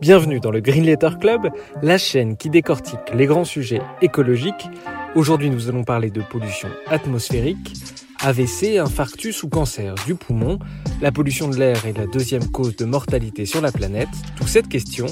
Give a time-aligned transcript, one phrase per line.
[0.00, 1.48] Bienvenue dans le Green Letter Club,
[1.82, 4.68] la chaîne qui décortique les grands sujets écologiques.
[5.14, 7.74] Aujourd'hui, nous allons parler de pollution atmosphérique,
[8.20, 10.58] AVC, infarctus ou cancer du poumon.
[11.00, 14.08] La pollution de l'air est la deuxième cause de mortalité sur la planète.
[14.38, 15.06] D'où cette question,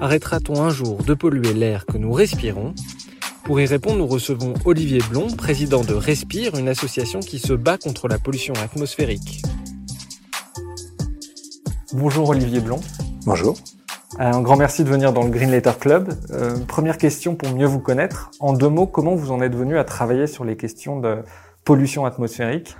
[0.00, 2.74] arrêtera-t-on un jour de polluer l'air que nous respirons?
[3.44, 7.78] Pour y répondre, nous recevons Olivier Blond, président de Respire, une association qui se bat
[7.78, 9.42] contre la pollution atmosphérique.
[11.92, 12.80] Bonjour Olivier Blond.
[13.26, 13.56] Bonjour.
[14.18, 16.12] Un grand merci de venir dans le Green Letter Club.
[16.30, 18.30] Euh, première question pour mieux vous connaître.
[18.38, 21.16] En deux mots, comment vous en êtes venu à travailler sur les questions de
[21.64, 22.76] pollution atmosphérique?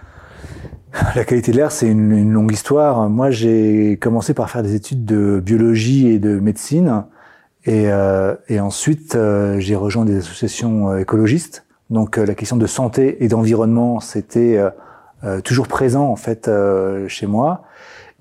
[1.14, 3.09] La qualité de l'air, c'est une, longue histoire.
[3.09, 7.05] Moi, j'ai commencé par faire des études de biologie et de médecine.
[7.64, 11.64] Et, euh, et ensuite, euh, j'ai rejoint des associations écologistes.
[11.89, 14.61] Donc, la question de santé et d'environnement, c'était
[15.42, 16.51] toujours présent, en fait,
[17.08, 17.64] chez moi.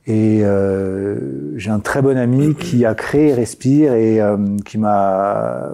[0.06, 5.70] Et euh, j'ai un très bon ami qui a créé Respire et euh, qui m'a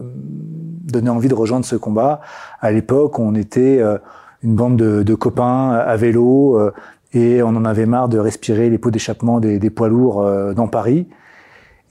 [0.91, 2.21] donné envie de rejoindre ce combat.
[2.61, 3.97] À l'époque, on était euh,
[4.43, 6.71] une bande de, de, copains à vélo euh,
[7.13, 10.23] et on en avait marre de respirer les pots d'échappement des, des, poids lourds
[10.55, 11.07] dans Paris.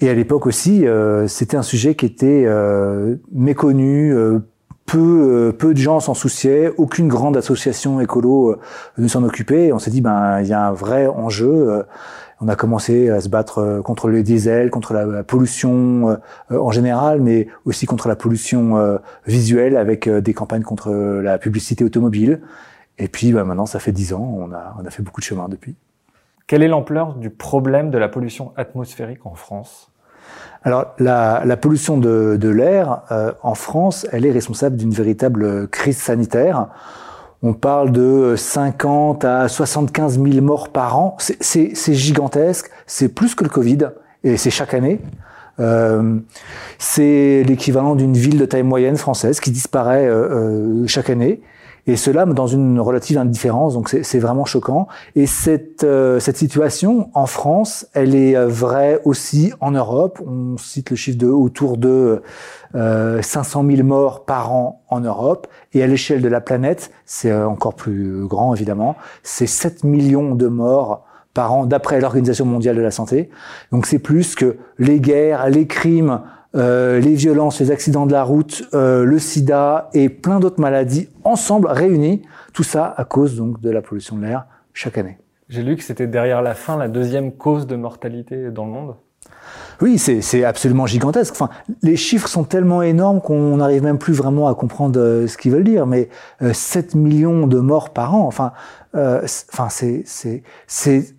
[0.00, 0.84] Et à l'époque aussi,
[1.26, 2.46] c'était un sujet qui était
[3.32, 4.14] méconnu.
[4.86, 8.58] peu, peu de gens s'en souciaient, aucune grande association écolo
[8.96, 9.72] ne s'en occupait.
[9.72, 11.82] on s'est dit, ben, il y a un vrai enjeu
[12.40, 16.18] on a commencé à se battre euh, contre le diesel, contre la, pollution
[16.50, 21.38] euh, en général, mais aussi contre la pollution euh, visuelle avec des campagnes contre la
[21.38, 22.40] publicité automobile.
[22.98, 25.26] Et puis bah, maintenant, ça fait dix ans, on a, on a fait beaucoup de
[25.26, 25.74] chemin depuis.
[26.46, 29.90] Quelle est l'ampleur du problème de la pollution atmosphérique en France?
[30.62, 33.02] Alors, la, la, pollution de, de l'air
[33.42, 36.68] en France, elle est responsable d'une véritable crise sanitaire.
[37.42, 41.16] On parle de 50 à 75 000 morts par an.
[41.18, 42.70] C'est gigantesque.
[42.86, 43.90] C'est plus que le Covid.
[44.24, 45.00] Et c'est chaque année.
[45.60, 46.18] Euh,
[46.78, 51.40] c'est l'équivalent d'une ville de taille moyenne française qui disparaît euh, euh chaque année.
[51.88, 54.88] Et cela dans une relative indifférence, donc c'est vraiment choquant.
[55.16, 60.20] Et cette, euh, cette situation en France, elle est euh, vraie aussi en Europe.
[60.24, 62.22] On cite le chiffre de autour de
[62.74, 65.46] euh, 500 000 morts par an en Europe.
[65.72, 70.34] Et à l'échelle de la planète, c'est euh, encore plus grand évidemment, c'est 7 millions
[70.34, 73.30] de morts par an d'après l'Organisation mondiale de la santé.
[73.72, 76.20] Donc c'est plus que les guerres, les crimes,
[76.54, 81.08] euh, les violences, les accidents de la route, euh, le sida et plein d'autres maladies
[81.24, 82.22] ensemble réunis,
[82.54, 85.18] tout ça à cause donc de la pollution de l'air chaque année.
[85.50, 88.94] J'ai lu que c'était derrière la fin la deuxième cause de mortalité dans le monde.
[89.80, 91.32] Oui, c'est absolument gigantesque.
[91.32, 91.50] Enfin,
[91.82, 95.52] les chiffres sont tellement énormes qu'on n'arrive même plus vraiment à comprendre euh, ce qu'ils
[95.52, 95.86] veulent dire.
[95.86, 96.08] Mais
[96.52, 98.52] 7 millions de morts par an, enfin,
[98.94, 101.14] enfin, c'est, c'est,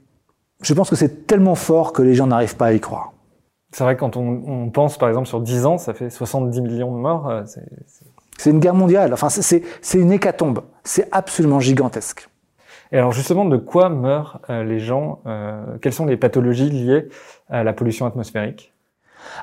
[0.62, 3.14] je pense que c'est tellement fort que les gens n'arrivent pas à y croire.
[3.72, 6.92] C'est vrai, quand on, on, pense par exemple sur 10 ans, ça fait 70 millions
[6.92, 7.30] de morts.
[7.30, 7.44] Euh,
[8.38, 9.14] c'est une guerre mondiale.
[9.14, 9.64] Enfin, c'est
[9.94, 10.62] une hécatombe.
[10.84, 12.30] C'est absolument gigantesque.
[12.92, 17.10] Et alors justement, de quoi meurent euh, les gens euh, Quelles sont les pathologies liées
[17.50, 18.74] à la pollution atmosphérique?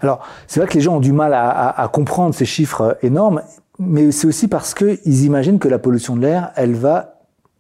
[0.03, 2.99] Alors, c'est vrai que les gens ont du mal à, à, à comprendre ces chiffres
[3.03, 3.43] énormes,
[3.79, 7.16] mais c'est aussi parce qu'ils imaginent que la pollution de l'air, elle va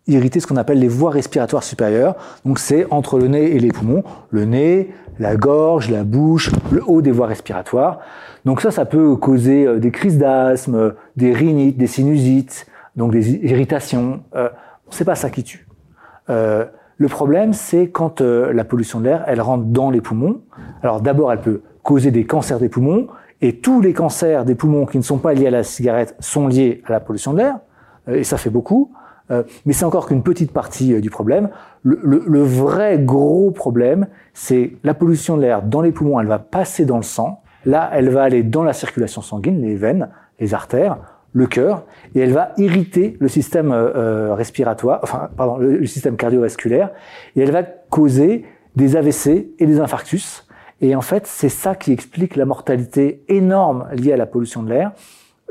[0.07, 2.15] irriter ce qu'on appelle les voies respiratoires supérieures.
[2.45, 6.83] Donc c'est entre le nez et les poumons, le nez, la gorge, la bouche, le
[6.87, 8.01] haut des voies respiratoires.
[8.45, 13.35] Donc ça, ça peut causer euh, des crises d'asthme, des rhinites, des sinusites, donc des
[13.37, 14.23] irritations.
[14.35, 14.49] Euh,
[14.91, 15.67] c'est pas ça qui tue.
[16.31, 16.65] Euh,
[16.99, 20.41] le problème, c'est quand euh, la pollution de l'air, elle rentre dans les poumons.
[20.83, 23.09] Alors d'abord, elle peut causer des cancers des poumons,
[23.43, 26.49] et tous les cancers des poumons qui ne sont pas liés à la cigarette sont
[26.49, 27.59] liés à la pollution de l'air,
[28.09, 28.93] et ça fait beaucoup.
[29.31, 31.49] Euh, mais c'est encore qu'une petite partie euh, du problème.
[31.83, 36.27] Le, le, le, vrai gros problème, c'est la pollution de l'air dans les poumons, elle
[36.27, 37.43] va passer dans le sang.
[37.65, 40.09] Là, elle va aller dans la circulation sanguine, les veines,
[40.39, 40.99] les artères,
[41.37, 41.85] le cœur,
[42.15, 46.91] et elle va irriter le système euh, respiratoire, enfin, pardon, le, système cardiovasculaire,
[47.35, 50.47] et elle va causer des AVC et des infarctus.
[50.81, 54.71] Et en fait, c'est ça qui explique la mortalité énorme liée à la pollution de
[54.71, 54.93] l'air.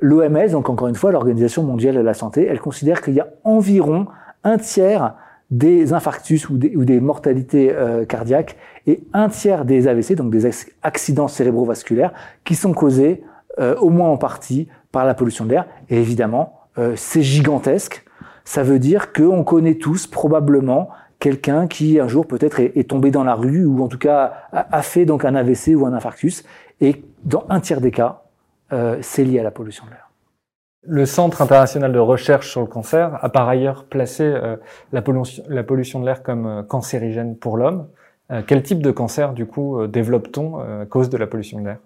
[0.01, 3.27] L'OMS, donc encore une fois, l'Organisation mondiale de la santé, elle considère qu'il y a
[3.44, 4.07] environ
[4.44, 5.15] un tiers
[5.51, 8.57] des infarctus ou des, ou des mortalités euh, cardiaques
[8.88, 10.50] et un tiers des AVC, donc des
[10.81, 12.13] accidents cérébrovasculaires,
[12.44, 13.24] qui sont causés
[13.59, 15.65] euh, au moins en partie par la pollution de l'air.
[15.89, 18.03] Et évidemment, euh, c'est gigantesque.
[18.44, 20.89] Ça veut dire qu'on connaît tous probablement
[21.19, 24.81] quelqu'un qui un jour peut-être est, tombé dans la rue ou en tout cas a,
[24.81, 26.44] fait donc un AVC ou un infarctus.
[26.81, 28.25] Et dans un tiers des cas,
[29.02, 30.06] c'est lié à la pollution de l'air.
[30.88, 34.56] Le Centre international de recherche sur le cancer a par ailleurs placé euh,
[34.92, 37.88] la, pollution, la, pollution, de l'air comme euh, cancérigène pour l'homme.
[38.32, 41.78] Euh, quel type de cancer, du coup, développe-t-on à cause de la pollution de l'air?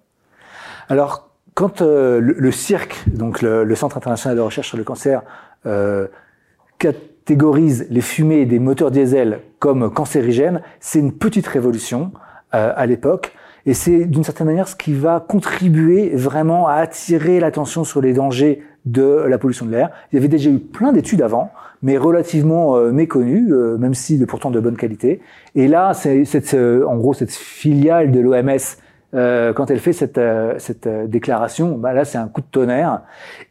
[0.89, 5.21] Alors, quand le, le, CIRC, donc le, le, Centre international de recherche sur le cancer,
[6.77, 12.11] catégorise les fumées des moteurs diesel comme cancérigènes, c'est une petite révolution
[12.51, 13.33] à l'époque.
[13.65, 18.13] Et c'est d'une certaine manière ce qui va contribuer vraiment à attirer l'attention sur les
[18.13, 19.89] dangers de la pollution de l'air.
[20.11, 21.51] Il y avait déjà eu plein d'études avant,
[21.81, 25.21] mais relativement euh, méconnues, euh, même si pourtant de bonne qualité.
[25.55, 28.57] Et là, c'est euh, en gros cette filiale de l'OMS,
[29.11, 30.21] quand elle fait cette,
[30.59, 33.01] cette déclaration, bah là c'est un coup de tonnerre.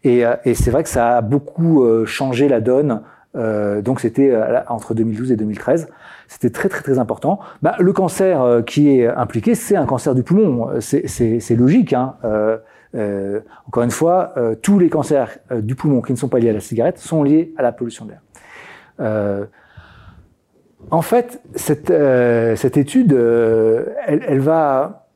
[0.05, 0.23] Et
[0.55, 3.03] c'est vrai que ça a beaucoup changé la donne.
[3.35, 4.33] donc c'était
[4.69, 5.89] entre 2012 et 2013.
[6.29, 7.41] C'était très très très important.
[7.63, 10.69] Bah, le cancer qui est impliqué, c'est un cancer du poumon.
[10.81, 11.95] C'est logique.
[11.95, 12.15] Hein.
[12.95, 16.39] Euh, encore une fois, euh, tous les cancers euh, du poumon qui ne sont pas
[16.39, 19.49] liés à la cigarette sont liés à la pollution de l'air.
[20.91, 21.91] en fait, cette,
[22.77, 25.07] étude, elle, elle, va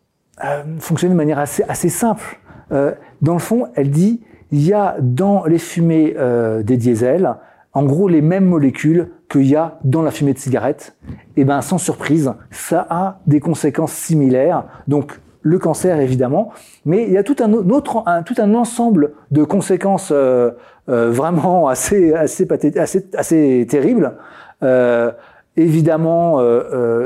[0.79, 2.41] fonctionner de manière assez, assez simple.
[2.71, 6.15] dans le fond, elle dit il y a dans les fumées
[6.63, 7.37] des diesels,
[7.73, 10.97] en gros, les mêmes molécules qu'il y a dans la fumée de cigarette.
[11.37, 14.65] Et ben, sans surprise, ça a des conséquences similaires.
[14.89, 16.53] Donc, le cancer évidemment,
[16.85, 20.53] mais il y a tout un autre, un, tout un ensemble de conséquences euh,
[20.89, 22.47] euh, vraiment assez, assez,
[22.77, 24.15] assez, assez terribles.
[24.63, 25.11] Euh,
[25.57, 26.41] évidemment,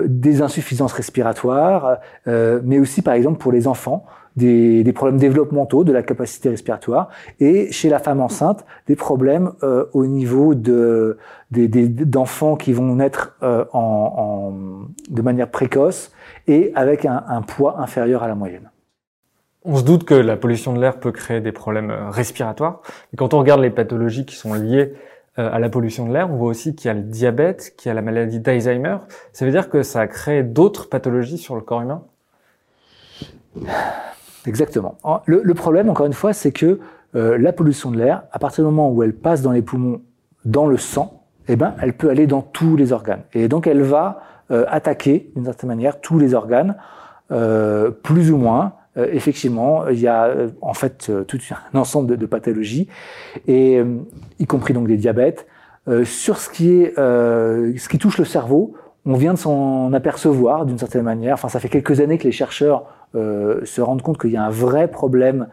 [0.06, 4.04] des insuffisances respiratoires, mais aussi par exemple pour les enfants,
[4.36, 7.08] des, des, problèmes développementaux de la capacité respiratoire,
[7.40, 9.52] et chez la femme enceinte, des problèmes
[9.92, 11.18] au niveau de
[11.50, 14.52] d'enfants qui vont naître en,
[15.08, 16.12] de manière précoce
[16.46, 18.70] et avec un, un poids inférieur à la moyenne.
[19.68, 22.82] On se doute que la pollution de l'air peut créer des problèmes euh, respiratoires.
[23.12, 24.94] Mais quand on regarde les pathologies qui sont liées euh,
[25.36, 27.92] à la pollution de l'air, on voit aussi qu'il y a le diabète, qu'il y
[27.92, 28.96] a la maladie d'Alzheimer.
[29.32, 32.02] Ça veut dire que ça a créé d'autres pathologies sur le corps humain?
[34.46, 34.96] Exactement.
[35.26, 36.80] Le, problème, encore une fois, c'est que
[37.14, 40.02] euh, la pollution de l'air, à partir du moment où elle passe dans les poumons,
[40.44, 43.22] dans le sang, eh ben, elle peut aller dans tous les organes.
[43.32, 46.76] Et donc, elle va euh, attaquer d'une certaine manière tous les organes,
[47.32, 48.74] euh, plus ou moins.
[48.96, 51.38] Euh, effectivement, il y a en fait tout
[51.74, 52.88] un ensemble de, pathologies,
[53.46, 53.80] et
[54.38, 55.46] y compris donc des diabètes.
[56.04, 60.78] sur ce qui est, ce qui touche le cerveau, on vient de s'en apercevoir d'une
[60.78, 61.34] certaine manière.
[61.34, 64.50] Enfin, ça fait quelques années que les chercheurs se rendent compte qu'il y a un
[64.50, 65.46] vrai problème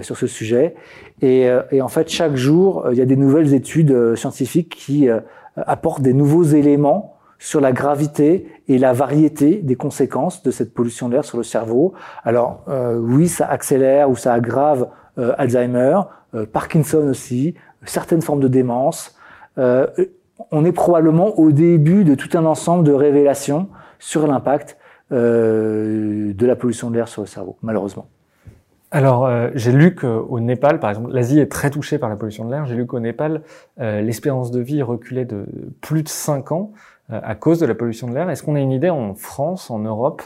[0.00, 0.74] sur ce sujet.
[1.20, 5.08] Et, et, en fait, chaque jour, il y a des nouvelles études scientifiques qui
[5.56, 11.08] apportent des nouveaux éléments sur la gravité et la variété des conséquences de cette pollution
[11.08, 11.94] de l'air sur le cerveau.
[12.24, 14.88] Alors euh, oui, ça accélère ou ça aggrave
[15.18, 16.00] euh, Alzheimer,
[16.34, 19.16] euh, Parkinson aussi, certaines formes de démence.
[19.56, 23.68] on est probablement au début de tout un ensemble de révélations
[23.98, 24.78] sur l'impact
[25.10, 28.06] de la pollution de l'air sur le cerveau, malheureusement.
[28.90, 32.50] Alors, j'ai lu qu'au Népal, par exemple, l'Asie est très touchée par la pollution de
[32.50, 32.64] l'air.
[32.66, 33.42] J'ai lu qu'au Népal,
[33.78, 35.46] l'espérance de vie reculait de
[35.80, 36.72] plus de 5 ans.
[37.12, 38.30] Euh, à cause de la pollution de l'air.
[38.30, 40.22] Est-ce qu'on a une idée en France, en Europe,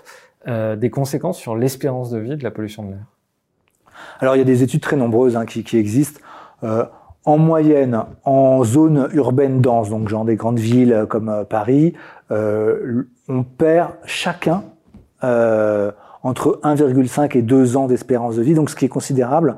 [0.47, 3.05] euh, des conséquences sur l'espérance de vie de la pollution de l'air?
[4.21, 6.21] Alors il y a des études très nombreuses hein, qui, qui, existent.
[6.65, 6.85] Euh,
[7.25, 11.95] en moyenne, en zone urbaine dense, donc genre des grandes villes comme euh, Paris,
[12.31, 14.63] euh, on perd chacun
[15.21, 19.57] entre 1,5 et 2 ans d'espérance de vie, donc ce qui est considérable.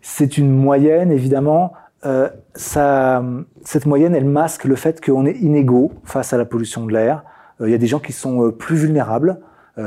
[0.00, 1.72] c'est une moyenne, évidemment.
[2.06, 3.24] Euh, ça,
[3.64, 7.24] cette moyenne, elle masque le fait qu'on est inégaux face à la pollution de l'air.
[7.60, 9.40] Euh, il y a des gens qui sont euh, plus vulnérables,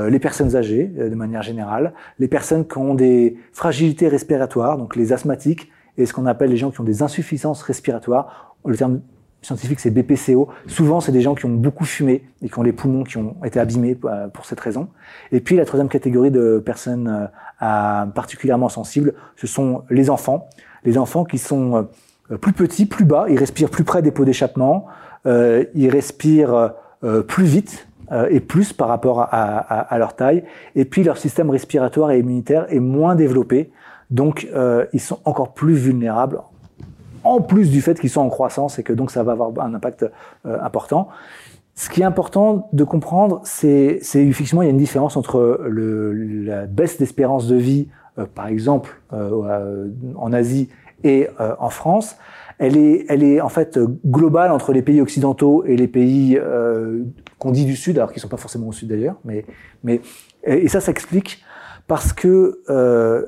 [0.07, 5.11] les personnes âgées de manière générale, les personnes qui ont des fragilités respiratoires, donc les
[5.11, 8.55] asthmatiques, et ce qu'on appelle les gens qui ont des insuffisances respiratoires.
[8.65, 9.01] Le terme
[9.41, 10.47] scientifique, c'est BPCO.
[10.65, 13.35] Souvent, c'est des gens qui ont beaucoup fumé et qui ont les poumons qui ont
[13.43, 13.95] été abîmés
[14.33, 14.87] pour cette raison.
[15.33, 20.47] Et puis, la troisième catégorie de personnes particulièrement sensibles, ce sont les enfants.
[20.83, 21.87] Les enfants qui sont
[22.31, 24.87] euh, plus petits, plus bas, ils respirent plus près des pots d'échappement,
[25.25, 26.73] euh, ils respirent
[27.03, 27.87] euh, plus vite
[28.29, 30.43] et plus par rapport à, leur taille,
[30.75, 33.71] et puis leur système respiratoire et immunitaire est moins développé,
[34.09, 34.49] donc
[34.91, 36.41] ils sont encore plus vulnérables
[37.23, 39.73] en plus du fait qu'ils sont en croissance et que donc ça va avoir un
[39.73, 40.05] impact
[40.43, 41.07] important.
[41.73, 46.11] Ce qui est important de comprendre, c'est effectivement il y a une différence entre le,
[46.43, 47.87] la baisse d'espérance de vie,
[48.35, 50.69] par exemple en Asie
[51.03, 51.27] et
[51.59, 52.17] en France
[52.61, 57.03] elle est, elle est en fait globale entre les pays occidentaux et les pays euh,
[57.39, 59.45] qu'on dit du Sud, alors qu'ils sont pas forcément au Sud d'ailleurs, mais,
[59.83, 59.99] mais
[60.43, 61.43] et ça s'explique
[61.87, 63.25] parce que euh,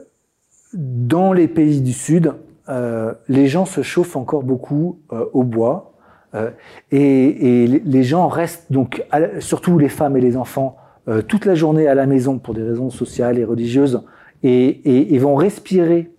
[0.74, 2.34] dans les pays du Sud,
[2.70, 5.94] euh, les gens se chauffent encore beaucoup euh, au bois
[6.36, 6.52] euh,
[6.92, 9.04] et, et, les gens restent donc,
[9.40, 12.62] surtout les femmes et les enfants, euh, toute la journée à la maison pour des
[12.64, 14.04] raisons sociales et religieuses
[14.44, 16.12] et, vont respirer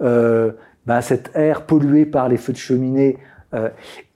[0.00, 0.52] euh,
[0.86, 3.18] bah, cet air pollué par les feux de cheminée.
[3.54, 3.68] Euh,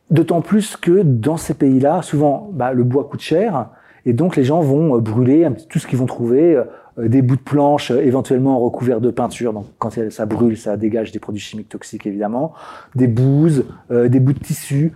[0.09, 3.71] D'autant plus que dans ces pays-là, souvent, bah, le bois coûte cher,
[4.05, 6.63] et donc les gens vont euh, brûler tout ce qu'ils vont trouver,
[6.97, 9.53] des bouts de planches éventuellement recouverts de peinture.
[9.53, 12.55] Donc quand ça brûle, ça dégage des produits chimiques toxiques évidemment,
[12.95, 14.93] des bouses, des bouts de tissu,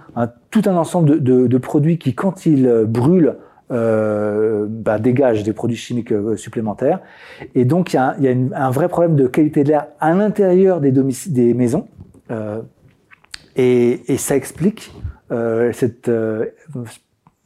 [0.51, 3.35] tout un ensemble de, produits qui, quand ils brûlent,
[3.71, 7.01] euh, bah, dégagent des produits chimiques supplémentaires.
[7.55, 8.17] Et donc il y a,
[8.55, 11.89] un, vrai problème de qualité de l'air à l'intérieur des, maisons.
[12.31, 12.61] Euh,
[13.57, 14.93] et, ça explique
[15.31, 16.47] euh, cet euh,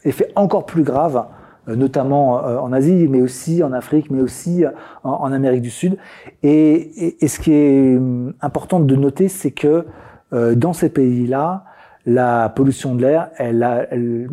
[0.05, 1.25] effet encore plus grave,
[1.69, 4.65] euh, notamment en Asie, mais aussi en Afrique, mais aussi
[5.03, 5.97] en, Amérique du Sud.
[6.43, 7.99] Et, ce qui est
[8.41, 9.87] important de noter, c'est que
[10.33, 11.65] dans ces pays-là,
[12.07, 14.29] la pollution de l'air, elle, elle,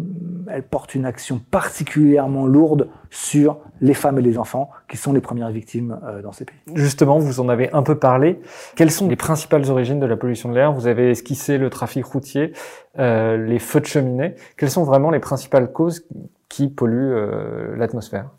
[0.50, 5.22] elle, porte une action particulièrement lourde sur les femmes et les enfants, qui sont les
[5.22, 6.58] premières victimes euh, dans ces pays.
[6.75, 8.42] Justement, vous en avez un peu parlé.
[8.75, 10.74] Quelles sont les principales origines de la pollution de l'air?
[10.74, 12.54] Vous avez esquissé le trafic routier,
[13.00, 14.36] euh, les feux de cheminée.
[14.58, 16.06] Quelles sont vraiment les principales causes
[16.50, 18.30] qui polluent euh, l'atmosphère?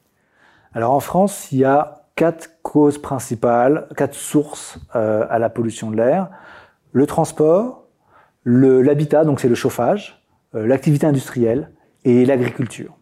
[0.74, 5.90] Alors en France, il y a quatre causes principales, quatre sources euh, à la pollution
[5.90, 6.28] de l'air.
[6.92, 7.81] Le transport,
[8.44, 10.22] l'habitat, donc c'est le chauffage,
[10.54, 11.70] euh, l'activité industrielle
[12.04, 12.96] et l'agriculture.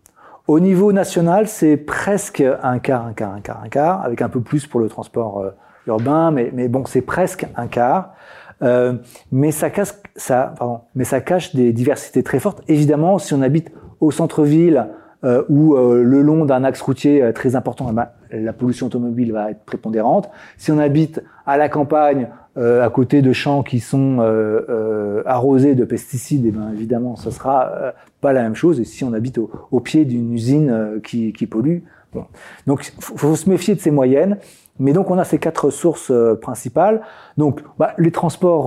[0.46, 4.28] Au niveau national, c'est presque un quart, un quart, un quart, un quart, avec un
[4.28, 5.50] peu plus pour le transport euh,
[5.86, 8.14] urbain, mais, mais bon, c'est presque un quart.
[8.62, 8.94] Euh,
[9.32, 12.62] mais ça cache, ça, pardon, mais ça cache des diversités très fortes.
[12.68, 14.88] Évidemment, si on habite au centre-ville
[15.24, 18.86] euh, ou euh, le long d'un axe routier euh, très important, eh ben, la pollution
[18.86, 20.30] automobile va être prépondérante.
[20.56, 25.22] Si on habite à la campagne, euh, à côté de champs qui sont euh, euh,
[25.26, 28.80] arrosés de pesticides, eh ben, évidemment, ce sera pas la même chose.
[28.80, 31.80] Et si on habite au, au pied d'une usine qui, qui, pollue,
[32.12, 32.24] bon.
[32.66, 34.38] donc faut, faut se méfier de ces moyennes.
[34.80, 37.02] Mais donc on a ces quatre sources principales.
[37.36, 38.64] Donc bah, les transports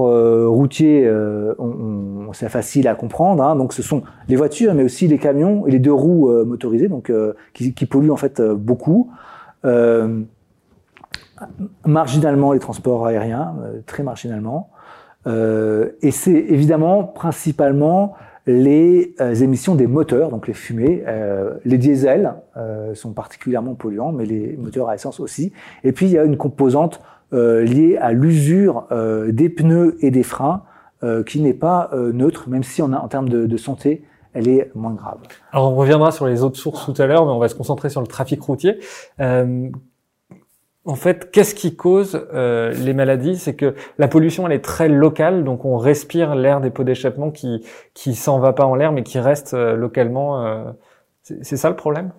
[0.48, 1.12] routiers,
[1.60, 3.44] on, on, c'est facile à comprendre.
[3.44, 3.56] Hein.
[3.56, 7.12] Donc ce sont les voitures, mais aussi les camions et les deux roues motorisées, donc
[7.54, 9.12] qui, qui, polluent en fait beaucoup.
[9.66, 10.24] Euh,
[11.86, 14.70] marginalement les transports aériens, euh, très marginalement.
[15.26, 21.04] Euh, et c'est évidemment principalement les euh, émissions des moteurs, donc les fumées.
[21.08, 25.54] Euh, les diesels euh, sont particulièrement polluants, mais les moteurs à essence aussi.
[25.84, 28.86] Et puis il y a une composante liée à l'usure
[29.28, 30.62] des pneus et des freins
[31.26, 34.70] qui n'est pas neutre, même si on a, en termes de, de santé, elle est
[34.76, 35.18] moins grave.
[35.52, 37.90] Alors on reviendra sur les autres sources tout à l'heure, mais on va se concentrer
[37.90, 38.78] sur le trafic routier.
[40.86, 43.38] En fait, qu'est-ce qui cause euh, les maladies?
[43.38, 47.32] C'est que la pollution, elle est très locale, donc on respire l'air des pots d'échappement
[47.32, 50.46] qui qui s'en va pas en l'air, mais qui reste euh, localement.
[50.46, 50.64] Euh,
[51.22, 52.12] c'est ça le problème?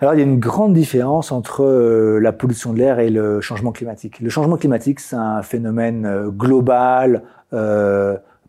[0.00, 3.40] Alors, il y a une grande différence entre euh, la pollution de l'air et le
[3.40, 4.20] changement climatique.
[4.20, 7.22] Le changement climatique, c'est un phénomène euh, global,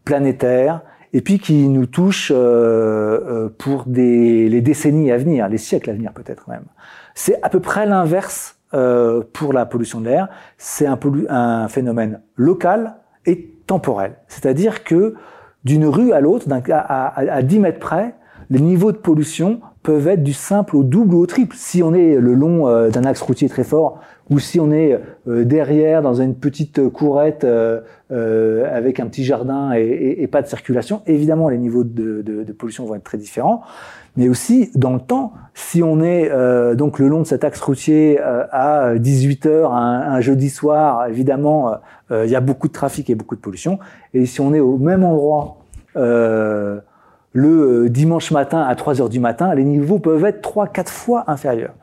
[0.05, 0.81] planétaire,
[1.12, 2.31] et puis qui nous touche
[3.58, 6.65] pour des, les décennies à venir, les siècles à venir peut-être même.
[7.15, 10.97] C'est à peu près l'inverse euh, pour la pollution de l'air, c'est un,
[11.29, 14.15] un, phénomène local et temporel.
[14.27, 15.15] C'est-à-dire que
[15.63, 18.15] d'une rue à l'autre, à, à, à 10 mètres près,
[18.49, 21.55] les niveaux de pollution peuvent être du simple au double ou au triple.
[21.57, 23.99] Si on est le long euh, d'un axe routier très fort,
[24.29, 29.23] ou si on est euh, derrière dans une petite courette euh, euh avec un petit
[29.23, 32.95] jardin et, et, et, pas de circulation, évidemment les niveaux de, de, de, pollution vont
[32.95, 33.61] être très différents
[34.17, 35.33] mais aussi dans le temps.
[35.53, 39.73] Si on est euh, donc le long de cet axe routier euh, à 18 heures
[39.73, 41.75] un, un, jeudi soir, évidemment,
[42.11, 43.79] euh, il y a beaucoup de trafic et beaucoup de pollution.
[44.13, 45.57] Et si on est au même endroit
[45.97, 46.79] euh,
[47.33, 51.73] le dimanche matin à 3 heures du matin, les niveaux peuvent être 3-4 fois inférieurs.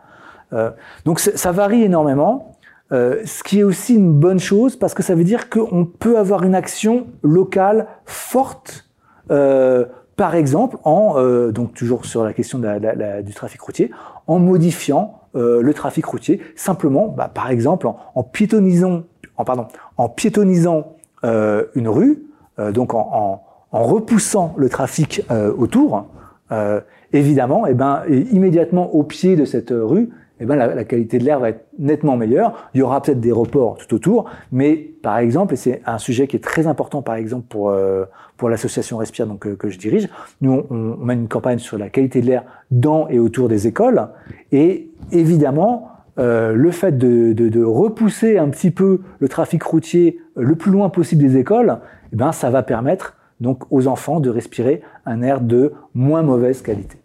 [0.52, 0.70] Euh,
[1.04, 2.56] donc ça varie énormément.
[2.90, 6.42] ce qui est aussi une bonne chose parce que ça veut dire qu'on peut avoir
[6.42, 8.88] une action locale forte
[9.30, 9.85] euh,
[10.19, 13.93] par exemple, en, euh, donc toujours sur la question du trafic routier,
[14.27, 19.05] en modifiant euh, le trafic routier, simplement, bah, par exemple, en, en, piétonisant,
[19.37, 22.25] en, pardon, en piétonisant euh, une rue,
[22.73, 25.23] donc en, repoussant le trafic
[25.57, 26.07] autour,
[27.13, 31.25] évidemment, et eh ben, immédiatement au pied de cette rue, eh ben, la, qualité de
[31.25, 32.71] l'air va être nettement meilleure.
[32.75, 36.26] Il y aura peut-être des reports tout autour, mais par exemple, et c'est un sujet
[36.26, 38.04] qui est très important, par exemple pour euh,
[38.37, 40.09] pour l'association Respire donc que, que, je dirige,
[40.40, 43.66] nous on, on, mène une campagne sur la qualité de l'air dans et autour des
[43.66, 44.09] écoles,
[44.52, 45.92] et évidemment.
[46.18, 50.73] Euh, le fait de, de, de, repousser un petit peu le trafic routier le plus
[50.73, 51.78] loin possible des écoles,
[52.12, 56.61] eh ben, ça va permettre donc aux enfants de respirer un air de moins mauvaise
[56.62, 56.99] qualité.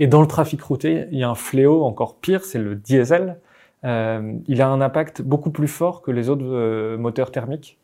[0.00, 3.36] Et dans le trafic routier, il y a un fléau encore pire, c'est le diesel.
[3.84, 7.78] Euh, il a un impact beaucoup plus fort que les autres euh, moteurs thermiques.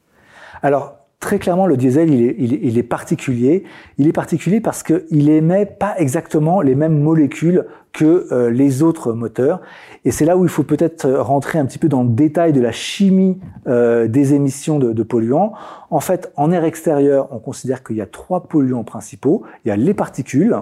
[0.62, 3.64] Alors, très clairement, le diesel, il est, il est, particulier.
[3.99, 9.12] Il est particulier parce qu'il émet pas exactement les mêmes molécules que euh, les autres
[9.12, 9.61] moteurs.
[10.06, 12.62] Et c'est là où il faut peut-être rentrer un petit peu dans le détail de
[12.62, 15.52] la chimie euh, des émissions de, de, polluants.
[15.90, 19.42] En fait, en air extérieur, on considère qu'il y a trois polluants principaux.
[19.66, 20.56] Il y a les particules,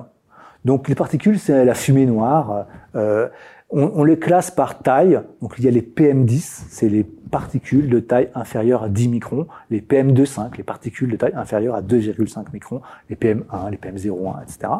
[0.64, 2.66] donc les particules, c'est la fumée noire.
[2.94, 3.28] Euh,
[3.70, 5.20] on, on, les classe par taille.
[5.42, 9.46] Donc il y a les PM10, c'est les particules de taille inférieure à 10 microns.
[9.70, 12.80] Les PM2,5, les particules de taille inférieure à 2,5 microns.
[13.10, 14.72] Les PM1, les PM0,1, etc.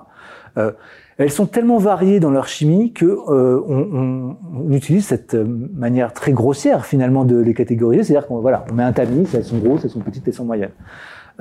[0.57, 0.73] Euh,
[1.19, 6.33] elles sont tellement variées dans leur chimie que euh, on, on, utilise cette manière très
[6.33, 8.05] grossière finalement de les catégoriser.
[8.05, 10.45] C'est-à-dire qu'on voilà, on met un tamis, elles sont grosses, elles sont petites, elles sont
[10.45, 10.73] moyennes.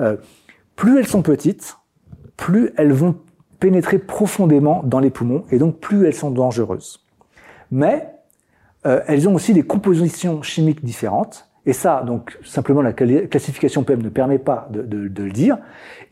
[0.00, 0.16] Euh,
[0.76, 1.76] plus elles sont petites,
[2.36, 3.16] plus elles vont
[3.58, 7.04] pénétrer profondément dans les poumons et donc plus elles sont dangereuses.
[7.70, 8.08] Mais
[8.86, 14.02] euh, elles ont aussi des compositions chimiques différentes et ça, donc simplement la classification PM
[14.02, 15.56] ne permet pas de, de, de, le dire.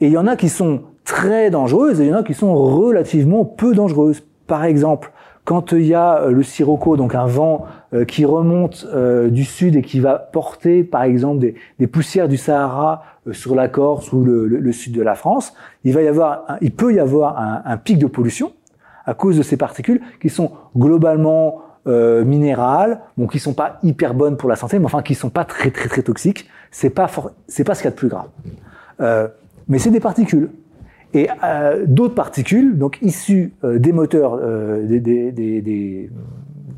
[0.00, 2.34] Et il y en a qui sont très dangereuses et il y en a qui
[2.34, 4.22] sont relativement peu dangereuses.
[4.46, 5.12] Par exemple,
[5.44, 8.86] quand il y a euh, le sirocco, donc un vent euh, qui remonte
[9.30, 13.54] du sud et qui va porter, par exemple, des, des poussières du Sahara euh, sur
[13.54, 16.92] la Corse ou le, le, sud de la France, il va y avoir, il peut
[16.92, 18.52] y avoir un, un, pic de pollution
[19.06, 24.14] à cause de ces particules qui sont globalement euh, minérales, bon, qui sont pas hyper
[24.14, 26.48] bonnes pour la santé, mais enfin qui sont pas très très très toxiques.
[26.70, 27.08] C'est pas
[27.48, 28.28] c'est pas ce qu'il y a de plus grave.
[29.00, 29.28] Euh,
[29.68, 30.50] mais c'est des particules.
[31.14, 36.10] Et euh, d'autres particules, donc issues euh, des moteurs des, des, des, des,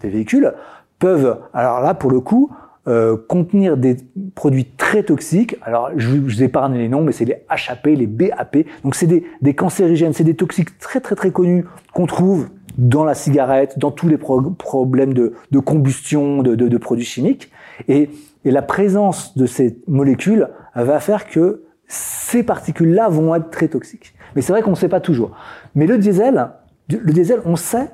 [0.02, 0.52] véhicules,
[0.98, 2.50] peuvent, alors là pour le coup,
[2.86, 3.96] euh, contenir des
[4.34, 5.56] produits très toxiques.
[5.62, 8.58] Alors, je, vous épargne les noms, mais c'est les HAP, les BAP.
[8.82, 13.04] Donc, c'est des, des cancérigènes, c'est des toxiques très très très connus qu'on trouve dans
[13.04, 17.50] la cigarette, dans tous les problèmes de, de combustion de, de, de, produits chimiques.
[17.88, 18.10] Et,
[18.44, 24.14] et la présence de ces molécules va faire que ces particules-là vont être très toxiques.
[24.34, 25.36] Mais c'est vrai qu'on ne sait pas toujours.
[25.74, 26.48] Mais le diesel,
[26.88, 27.90] le diesel, on sait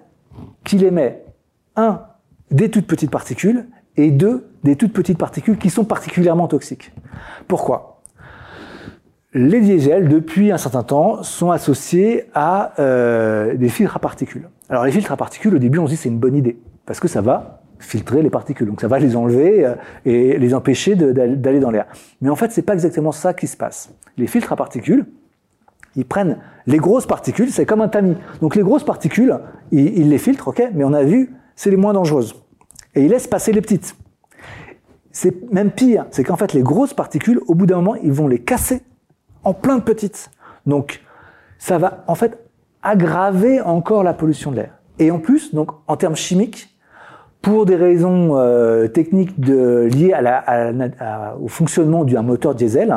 [0.65, 1.23] qu'il émet
[1.77, 2.03] un
[2.51, 6.93] des toutes petites particules et deux, des toutes petites particules qui sont particulièrement toxiques.
[7.49, 8.01] Pourquoi?
[9.33, 14.49] Les diesels, depuis un certain temps, sont associés à euh, des filtres à particules.
[14.69, 16.99] Alors les filtres à particules, au début, on se dit c'est une bonne idée, parce
[16.99, 20.97] que ça va filtrer les particules, donc ça va les enlever euh, et les empêcher
[20.97, 21.87] d'aller dans l'air.
[22.21, 23.95] Mais en fait, c'est pas exactement ça qui se passe.
[24.19, 25.07] Les filtres à particules,
[25.97, 28.17] ils prennent les grosses particules, c'est comme un tamis.
[28.43, 29.39] Donc les grosses particules,
[29.71, 32.35] ils, ils les filtrent, ok, mais on a vu, c'est les moins dangereuses
[32.95, 33.95] et il laisse passer les petites.
[35.13, 38.29] C'est même pire, c'est qu'en fait les grosses particules, au bout d'un moment, ils vont
[38.29, 38.83] les casser
[39.45, 40.31] en plein de petites.
[40.67, 41.03] Donc
[41.59, 42.39] ça va en fait
[42.83, 44.79] aggraver encore la pollution de l'air.
[44.99, 46.77] Et en plus, donc en termes chimiques,
[47.43, 50.15] pour des raisons euh, techniques liées
[51.41, 52.95] au fonctionnement d'un moteur diesel,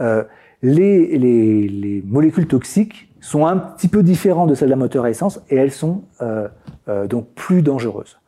[0.00, 0.24] euh,
[0.62, 5.10] les, les, les, molécules toxiques sont un petit peu différentes de celles d'un moteur à
[5.10, 6.48] essence et elles sont euh
[7.08, 8.18] donc plus dangereuses.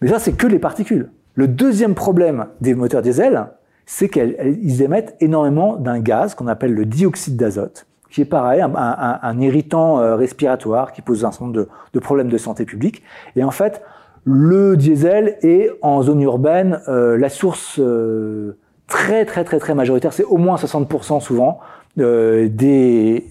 [0.00, 1.10] Mais ça, c'est que les particules.
[1.38, 3.46] Le deuxième problème des moteurs diesel,
[3.86, 9.40] c'est qu'ils émettent énormément d'un gaz qu'on appelle le dioxyde d'azote, qui est pareil, un,
[9.40, 13.04] irritant euh, respiratoire qui pose un certain nombre de, problèmes de santé publique.
[13.36, 13.82] Et en fait,
[14.24, 20.12] le diesel est en zone urbaine euh, la source euh, très très très très majoritaire,
[20.12, 21.60] c'est au moins 60% souvent
[21.94, 23.22] des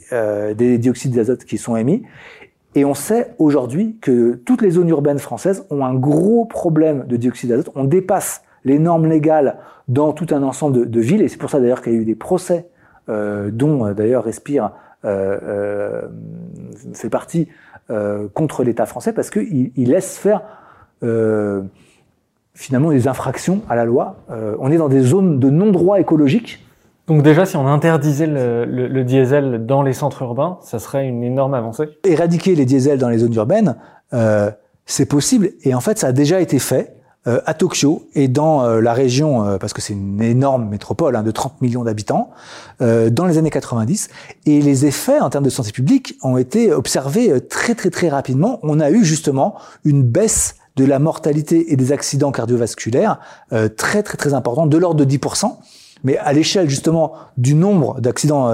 [0.79, 2.03] dioxydes d'azote qui sont émis.
[2.77, 7.17] Et on sait aujourd'hui que toutes les zones urbaines françaises ont un gros problème de
[7.17, 7.71] dioxyde d'azote.
[7.73, 11.59] On dépasse les normes légales dans tout un ensemble de, villes, et c'est pour ça
[11.59, 12.67] d'ailleurs qu'il y a eu des procès,
[13.09, 14.73] euh, dont euh, d'ailleurs Respire
[15.05, 16.03] euh,
[16.93, 17.47] fait partie
[18.35, 20.43] contre l'État français, parce qu'il il laisse faire
[22.53, 24.17] finalement des infractions à la loi.
[24.59, 26.66] on est dans des zones de non-droit écologique
[27.07, 31.53] donc déjà, si on interdisait le, diesel dans les centres urbains, ça serait une énorme
[31.53, 31.85] avancée.
[32.03, 33.77] Éradiquer les diesels dans les zones urbaines,
[34.13, 34.51] euh,
[34.85, 35.51] c'est possible.
[35.63, 36.93] Et en fait, ça a déjà été fait.
[37.25, 41.23] euh, à Tokyo et dans euh, la région, parce que c'est une énorme métropole hein,
[41.23, 42.29] de 30 millions d'habitants,
[42.79, 44.09] dans les années 90.
[44.45, 48.59] Et les effets en termes de santé publique ont été observés très très très rapidement.
[48.63, 54.17] On a eu justement une baisse de la mortalité et des accidents cardiovasculaires très très
[54.17, 55.57] très de l'ordre de 10%.
[56.03, 58.51] Mais à l'échelle justement du nombre d'accidents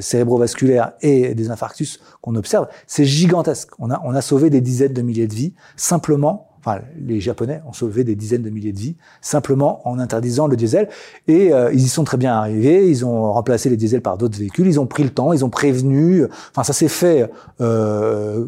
[0.00, 3.70] cérébrovasculaires et des infarctus qu'on observe, c'est gigantesque.
[3.78, 7.62] On a, on a sauvé des dizaines de milliers de vies simplement enfin les Japonais
[7.66, 10.88] ont sauvé des dizaines de milliers de vies simplement en interdisant le diesel.
[11.26, 12.88] Et euh, ils y sont très bien arrivés.
[12.88, 14.66] Ils ont remplacé les diesels par d'autres véhicules.
[14.66, 15.32] Ils ont pris le temps.
[15.32, 16.24] Ils ont prévenu.
[16.50, 18.44] Enfin, ça s'est fait euh,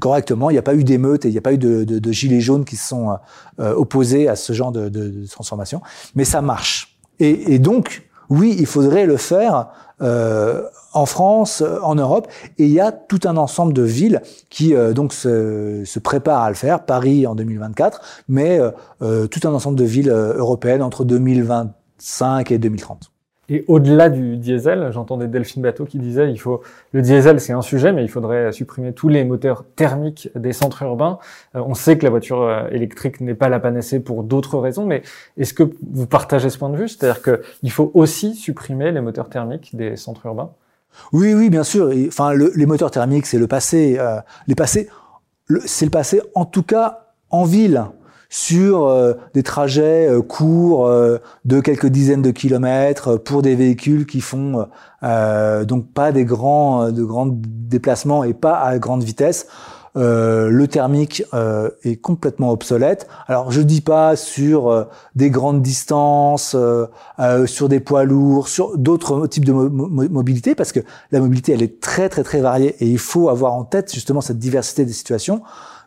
[0.00, 0.50] correctement.
[0.50, 2.12] Il n'y a pas eu d'émeutes et il n'y a pas eu de, de, de,
[2.12, 3.16] gilets jaunes qui se sont
[3.60, 5.80] euh, opposés à ce genre de, de, transformation.
[6.14, 6.87] Mais ça marche.
[7.20, 9.68] Et, donc, oui, il faudrait le faire
[10.00, 12.28] euh, en France, en Europe,
[12.58, 16.42] et il y a tout un ensemble de villes qui euh, donc se, se, préparent
[16.42, 16.84] à le faire.
[16.84, 18.60] Paris en 2024, mais
[19.02, 23.10] euh, tout un ensemble de villes européennes entre 2025 et 2030.
[23.50, 26.60] Et au-delà du diesel, j'entendais Delphine Bateau qui disait il faut
[26.92, 30.82] le diesel c'est un sujet, mais il faudrait supprimer tous les moteurs thermiques des centres
[30.82, 31.18] urbains.
[31.56, 34.84] Euh, on sait que la voiture euh, électrique n'est pas la panacée pour d'autres raisons,
[34.84, 35.02] mais
[35.38, 36.88] est-ce que vous partagez ce point de vue?
[36.88, 40.50] C'est-à-dire qu'il faut aussi supprimer les moteurs thermiques des centres urbains?
[41.12, 41.90] Oui, oui, bien sûr.
[42.06, 43.96] Enfin, le, les moteurs thermiques c'est le passé.
[43.98, 44.88] Euh, les passés,
[45.64, 47.84] c'est le passé en tout cas en ville
[48.28, 54.06] sur euh, des trajets euh, courts euh, de quelques dizaines de kilomètres pour des véhicules
[54.06, 54.66] qui font
[55.02, 59.46] donc pas des grands de grands déplacements et pas à grande vitesse.
[59.94, 61.22] le thermique
[61.84, 63.06] est complètement obsolète.
[63.28, 66.56] Alors je dis pas sur des grandes distances,
[67.46, 70.80] sur des poids lourds, sur d'autres types de mobilité, parce que
[71.12, 74.20] la mobilité elle est très très très variée et il faut avoir en tête justement
[74.20, 75.42] cette diversité des situations.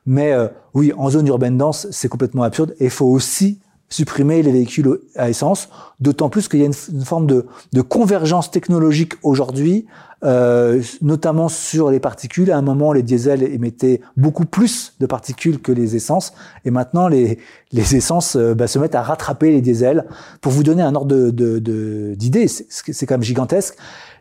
[0.05, 2.75] Mais euh, oui, en zone urbaine dense, c'est complètement absurde.
[2.79, 3.59] Et il faut aussi
[3.91, 8.49] supprimer les véhicules à essence, d'autant plus qu'il y a une, forme de, de, convergence
[8.49, 9.85] technologique aujourd'hui,
[10.23, 12.51] euh, notamment sur les particules.
[12.51, 16.33] À un moment, les diesels émettaient beaucoup plus de particules que les essences,
[16.63, 17.37] et maintenant, les,
[17.73, 20.05] les essences euh, bah, se mettent à rattraper les diesels.
[20.39, 23.75] Pour vous donner un ordre d'idée, de, de, c'est quand même gigantesque.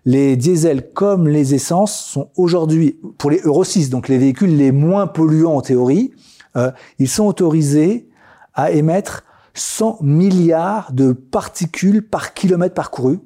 [0.05, 4.73] Les diesels comme les essences sont aujourd'hui, pour les Euro 6, donc les véhicules les
[4.73, 6.13] moins polluants en théorie,
[6.57, 8.09] euh, ils sont autorisés
[8.55, 13.21] à émettre 100 milliards de particules par kilomètre parcouru.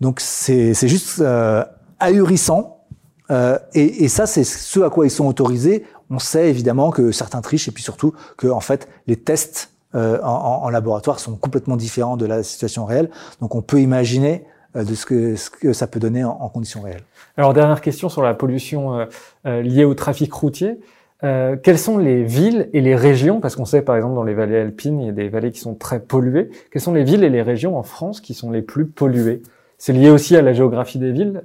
[0.00, 1.64] Donc c'est juste euh,
[1.98, 2.84] ahurissant.
[3.30, 5.84] Euh, et, ça, c'est ce à quoi ils sont autorisés.
[6.08, 10.68] On sait évidemment que certains trichent et puis surtout que en fait les tests en,
[10.70, 13.10] laboratoire sont complètement différents de la situation réelle.
[13.40, 17.02] Donc on peut imaginer de ce que, ce que ça peut donner en, conditions réelles.
[17.36, 19.06] Alors dernière question sur la pollution euh,
[19.46, 20.78] euh, liée au trafic routier.
[21.22, 24.34] Euh, quelles sont les villes et les régions Parce qu'on sait par exemple dans les
[24.34, 26.50] vallées alpines, il y a des vallées qui sont très polluées.
[26.70, 29.42] Quelles sont les villes et les régions en France qui sont les plus polluées?
[29.76, 31.42] C'est lié aussi à la géographie des villes?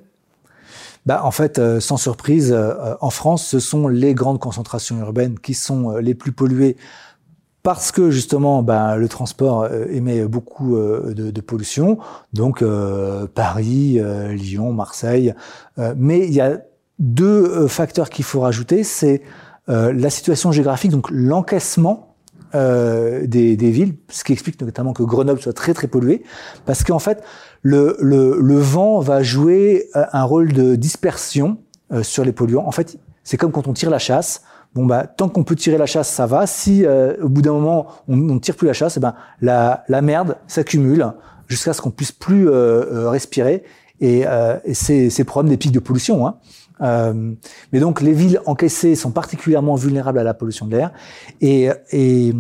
[1.06, 2.56] Bah, en fait, sans surprise,
[3.00, 6.78] en France, ce sont les grandes concentrations urbaines qui sont les plus polluées
[7.66, 11.98] parce que justement ben, le transport euh, émet beaucoup euh, de, de, pollution,
[12.32, 14.00] donc euh, Paris,
[14.30, 15.34] Lyon, Marseille.
[15.98, 16.60] mais il y a
[17.00, 19.24] deux facteurs qu'il faut rajouter, c'est
[19.68, 22.16] la situation géographique, donc l'encaissement
[22.54, 26.24] des, des, villes, ce qui explique notamment que Grenoble soit très très pollué,
[26.66, 27.24] parce qu'en fait
[27.64, 31.58] le, le, le, vent va jouer un rôle de dispersion
[32.04, 32.66] sur les polluants.
[32.66, 34.44] En fait, c'est comme quand on tire la chasse
[34.76, 36.46] bon bah tant qu'on peut tirer la chasse, ça va.
[36.46, 39.84] Si euh, au bout d'un moment on ne tire plus la chasse, eh ben la,
[39.88, 41.12] la merde s'accumule
[41.48, 43.64] jusqu'à ce qu'on puisse plus euh, euh respirer.
[44.02, 46.28] Et, euh, c'est problème des pics de pollution.
[46.28, 46.36] Hein.
[47.72, 50.92] Mais donc les villes encaissées sont particulièrement vulnérables à la pollution de l'air.
[51.40, 52.34] Et, et,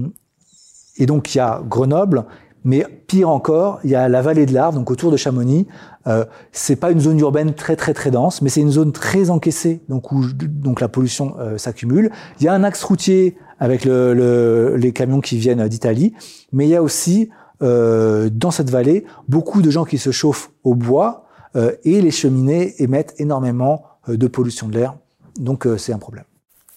[0.98, 2.26] et donc il y a Grenoble
[2.65, 5.67] mais pire encore, il y a la vallée de l'Arve, donc autour de Chamonix.
[6.08, 9.30] Euh, c'est pas une zone urbaine très très très dense, mais c'est une zone très
[9.30, 12.12] encaissée, donc où donc la pollution euh, s'accumule.
[12.39, 16.13] Il y a un axe routier avec le, le, les camions qui viennent d'Italie,
[16.51, 17.30] mais il y a aussi
[17.62, 22.12] euh, dans cette vallée beaucoup de gens qui se chauffent au bois euh, et les
[22.12, 24.97] cheminées émettent énormément de pollution de l'air.
[25.39, 26.25] Donc c'est un problème.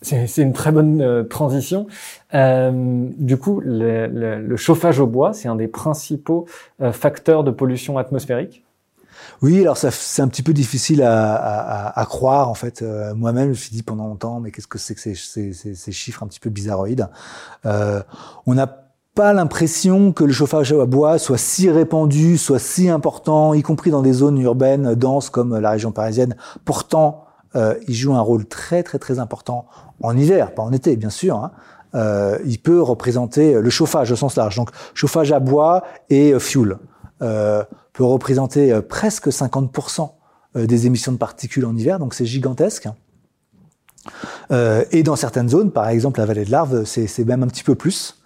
[0.00, 1.87] C'est une très bonne euh, transition.
[2.34, 6.46] Euh, du coup, le, le, le, chauffage au bois, c'est un des principaux
[6.80, 8.64] euh, facteurs de pollution atmosphérique?
[9.42, 12.82] Oui, alors c'est un petit peu difficile à, à, à croire en fait.
[12.82, 15.52] Euh, moi-même, je me suis dit pendant longtemps, mais qu'est-ce que c'est que ces, ces,
[15.52, 17.08] ces, chiffres un petit peu bizarroïdes?
[17.64, 18.66] On n'a
[19.14, 23.90] pas l'impression que le chauffage à bois soit si répandu, soit si important, y compris
[23.90, 26.37] dans des zones urbaines denses comme la région parisienne.
[26.64, 29.66] Pourtant, il joue un rôle très très très important
[30.02, 31.52] en hiver, pas en été bien sûr, hein,
[31.94, 34.56] euh, il peut représenter le chauffage au sens large.
[34.56, 36.78] Donc chauffage à bois et euh, fuel
[37.22, 40.11] euh, peut représenter euh, presque 50%
[40.54, 42.88] des émissions de particules en hiver, donc c'est gigantesque.
[44.50, 47.62] Euh, et dans certaines zones, par exemple la vallée de l'Arve, c'est même un petit
[47.62, 48.22] peu plus.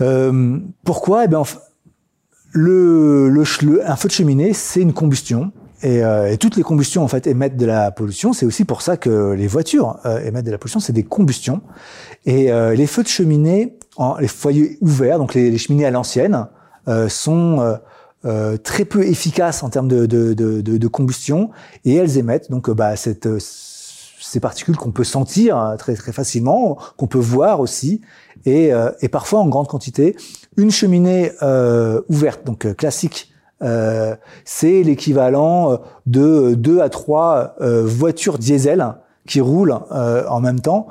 [0.00, 1.24] Euh, pourquoi?
[1.24, 1.42] Eh bien,
[2.50, 3.42] le, le,
[3.88, 5.52] un feu de cheminée, c'est une combustion.
[5.84, 8.32] Et, euh, et, toutes les combustions en fait émettent de la pollution.
[8.32, 10.80] C'est aussi pour ça que les voitures euh, émettent de la pollution.
[10.80, 11.60] C'est des combustions.
[12.26, 15.90] Et euh, les feux de cheminée, en, les foyers ouverts, donc les, les cheminées à
[15.90, 16.48] l'ancienne,
[16.88, 17.78] euh, sont
[18.62, 21.50] très peu efficaces en termes de, de, de, de, combustion
[21.84, 23.28] et elles émettent donc bah, cette
[24.24, 28.00] ces particules qu'on peut sentir hein, très très facilement, qu'on peut voir aussi,
[28.46, 30.16] et, euh, et, parfois en grande quantité.
[30.56, 38.38] Une cheminée euh, ouverte, donc euh, classique, euh, c'est l'équivalent de deux à trois voitures
[38.38, 38.94] diesel
[39.26, 40.88] qui roulent en même temps.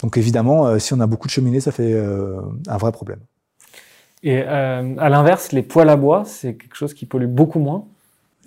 [0.00, 3.20] Donc évidemment, si on a beaucoup de cheminées, ça fait un vrai problème.
[4.22, 7.86] Et à l'inverse, les poêles à bois, c'est quelque chose qui pollue beaucoup moins?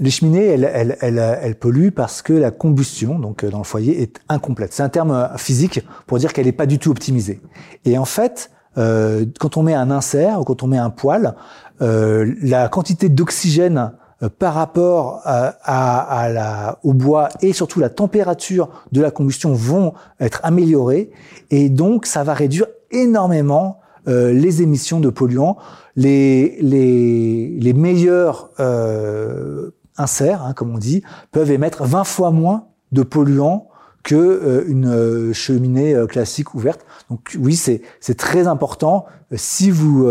[0.01, 4.01] Les cheminées, elles, elles, elles, polluent parce que la combustion, donc euh, dans le foyer,
[4.01, 4.71] est incomplète.
[4.71, 7.41] C'est un terme euh, physique pour dire qu'elle n'est pas du tout optimisée.
[7.83, 11.33] Et en fait, euh, quand on met un insert ou quand on met un poêle,
[11.81, 18.69] euh, la quantité d'oxygène euh, par rapport à, la, au bois et surtout la température
[18.91, 21.11] de la combustion vont être améliorées
[21.51, 25.57] et donc ça va réduire énormément euh, les émissions de polluants.
[25.95, 32.67] Les, les, les meilleurs euh, inserts, hein, comme on dit, peuvent émettre 20 fois moins
[32.91, 33.67] de polluants
[34.03, 36.85] que euh, une euh, cheminée euh, classique ouverte.
[37.09, 39.05] Donc oui, c'est c'est très important.
[39.35, 40.07] Si vous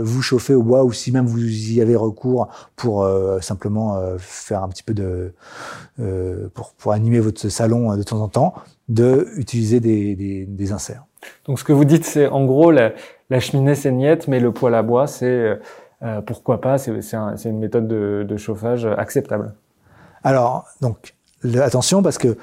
[0.00, 3.04] vous chauffez au bois ou si même vous y avez recours pour
[3.40, 5.34] simplement faire un petit peu de
[6.54, 8.54] pour pour animer votre salon de temps en temps,
[8.88, 11.04] de utiliser des des, des inserts.
[11.46, 12.92] Donc ce que vous dites, c'est en gros la,
[13.28, 15.58] la cheminée c'est niette, mais le poêle à bois c'est
[16.04, 19.54] euh, pourquoi pas C'est un, une méthode de, de, chauffage acceptable.
[20.22, 21.14] Alors, donc,
[21.60, 22.36] attention parce que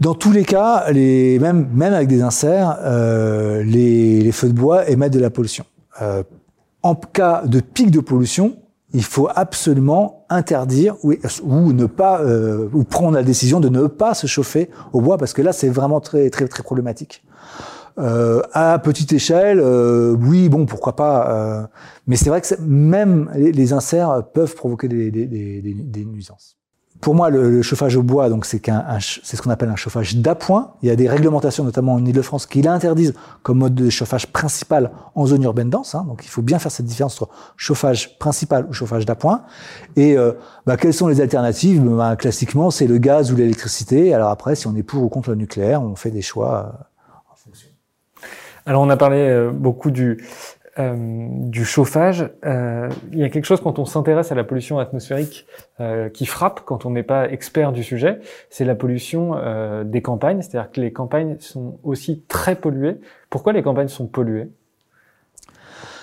[0.00, 4.52] dans tous les cas, les, même, même avec des inserts, euh, les, les, feux de
[4.52, 5.64] bois émettent de la pollution.
[6.02, 6.22] Euh,
[6.82, 8.56] en cas de pic de pollution,
[8.92, 13.86] il faut absolument interdire ou, ou ne pas euh, ou prendre la décision de ne
[13.86, 17.24] pas se chauffer au bois parce que là c'est vraiment très très très problématique.
[17.98, 21.30] Euh, à petite échelle, euh, oui, bon, pourquoi pas.
[21.30, 21.66] Euh,
[22.06, 26.58] mais c'est vrai que même les, les, inserts peuvent provoquer des, des, des, des nuisances.
[27.00, 28.62] Pour moi, le, le, chauffage au bois, donc c'est
[29.00, 30.72] c'est ce qu'on appelle un chauffage d'appoint.
[30.82, 34.90] Il y a des réglementations, notamment en Ile-de-France, qui l'interdisent comme mode de chauffage principal
[35.14, 35.94] en zone urbaine dense.
[35.94, 39.42] Hein, donc, il faut bien faire cette différence entre chauffage principal ou chauffage d'appoint.
[39.96, 40.32] Et euh,
[40.64, 41.82] bah, quelles sont les alternatives?
[41.82, 44.14] Bah, Classiquement, c'est le gaz ou l'électricité.
[44.14, 46.88] Alors après, si on est pour ou contre le nucléaire, on fait des choix
[48.66, 50.24] alors on a parlé euh, beaucoup du,
[50.78, 52.28] euh, du chauffage.
[52.44, 55.46] Euh, il y a quelque chose quand on s'intéresse à la pollution atmosphérique
[55.80, 58.18] euh, qui frappe quand on n'est pas expert du sujet,
[58.50, 60.42] c'est la pollution euh, des campagnes.
[60.42, 62.98] C'est-à-dire que les campagnes sont aussi très polluées.
[63.30, 64.48] Pourquoi les campagnes sont polluées?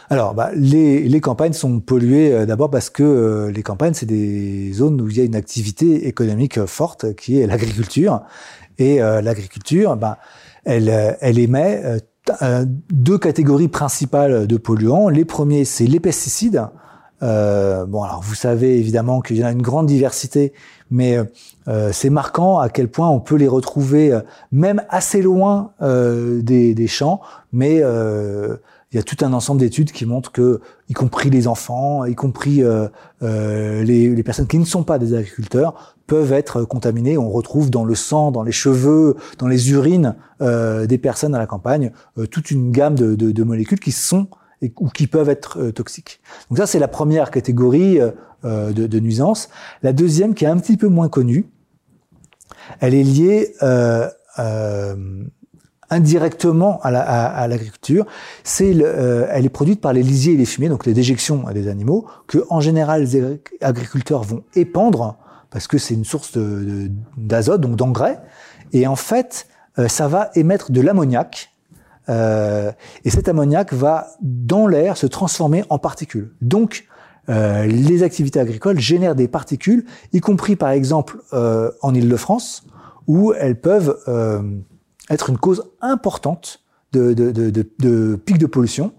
[0.10, 4.74] Alors, bah, les, les, campagnes sont polluées euh, d'abord parce que les campagnes, c'est des
[4.74, 8.22] zones où il y a une activité économique forte qui est l'agriculture.
[8.80, 10.18] Et l'agriculture, bah,
[10.66, 10.90] elle,
[11.22, 12.00] elle émet
[12.42, 15.10] euh, deux catégories principales de polluants.
[15.10, 16.68] Les premiers, c'est les pesticides.
[17.22, 20.52] Euh, bon, alors vous savez évidemment qu'il y en a une grande diversité,
[20.92, 21.18] mais
[21.68, 24.20] euh, c'est marquant à quel point on peut les retrouver euh,
[24.52, 27.22] même assez loin euh, des, des, champs,
[27.54, 30.60] mais il y a tout un ensemble d'études qui montrent que,
[30.90, 32.62] y compris les enfants, y compris
[33.22, 37.18] les, les personnes qui ne sont pas des agriculteurs, peuvent être contaminés.
[37.18, 41.40] On retrouve dans le sang, dans les cheveux, dans les urines euh, des personnes à
[41.40, 44.28] la campagne euh, toute une gamme de, de, de, molécules qui sont
[44.80, 46.22] ou qui peuvent être euh, toxiques.
[46.50, 49.50] Donc ça, c'est la première catégorie euh, de, de nuisances.
[49.82, 51.50] La deuxième, qui est un petit peu moins connue,
[52.80, 53.54] elle est liée
[55.94, 58.12] indirectement à l'agriculture, la,
[58.44, 61.68] c'est euh, elle est produite par les lisiers et les fumiers, donc les déjections des
[61.68, 65.18] animaux, que en général les agriculteurs vont épandre
[65.54, 66.36] parce que c'est une source
[67.16, 68.20] d'azote, donc d'engrais.
[68.74, 71.52] Et en fait, euh, ça va émettre de l'ammoniac.
[72.10, 72.72] Euh,
[73.06, 76.34] et cet ammoniac va, dans l'air, se transformer en particules.
[76.42, 76.88] Donc,
[77.30, 82.66] euh, les activités agricoles génèrent des particules, y compris par exemple euh, en Ile-de-France,
[83.06, 84.42] où elles peuvent euh,
[85.12, 86.62] être une cause importante
[86.94, 88.92] de, de, de, de, pics de pollution.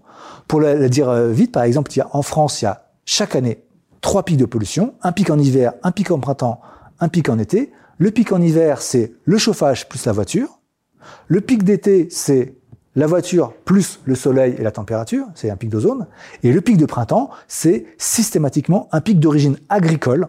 [0.47, 3.35] Pour la dire vite, par exemple, il y a, en France, il y a chaque
[3.35, 3.65] année
[4.05, 6.61] trois pics de pollution, un pic en hiver, un pic en printemps,
[6.99, 7.71] un pic en été.
[7.97, 10.59] Le pic en hiver, c'est le chauffage plus la voiture.
[11.27, 12.53] Le pic d'été, c'est
[12.95, 16.05] la voiture plus le soleil et la température, c'est un pic d'ozone.
[16.43, 20.27] Et le pic de printemps, c'est systématiquement un pic d'origine agricole.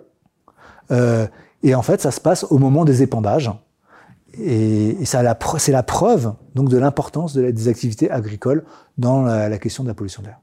[0.91, 1.27] Euh,
[1.63, 3.51] et en fait, ça se passe au moment des épandages.
[4.41, 8.65] Et, c'est la preuve donc de l'importance de des activités agricoles
[8.97, 10.41] dans la, question de la pollution de l'air.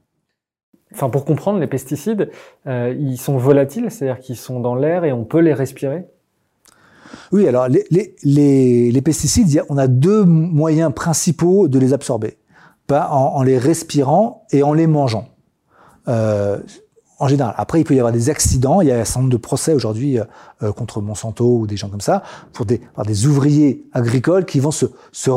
[0.94, 2.30] Enfin, pour comprendre, les pesticides,
[2.66, 6.06] euh, ils sont volatiles, c'est-à-dire qu'ils sont dans l'air et on peut les respirer
[7.32, 12.38] oui, alors les, les, les, pesticides, on a deux moyens principaux de les absorber.
[12.86, 15.28] Pas en, les respirant et en les mangeant.
[16.08, 16.58] Euh,
[17.18, 17.54] en général.
[17.56, 18.80] Après, il peut y avoir des accidents.
[18.80, 21.88] Il y a un certain nombre de procès aujourd'hui euh, contre Monsanto ou des gens
[21.88, 25.30] comme ça, pour des, des ouvriers agricoles qui vont se, se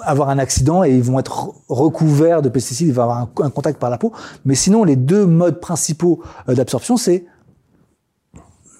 [0.00, 3.78] avoir un accident et ils vont être recouverts de pesticides, ils vont avoir un, contact
[3.78, 4.12] par la peau.
[4.44, 7.24] Mais sinon, les deux modes principaux euh, d'absorption, c'est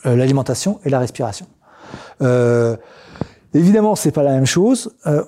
[0.04, 1.46] l'alimentation et la respiration.
[2.22, 2.76] Euh,
[3.52, 4.94] évidemment, c'est pas la même chose.
[5.06, 5.22] Euh,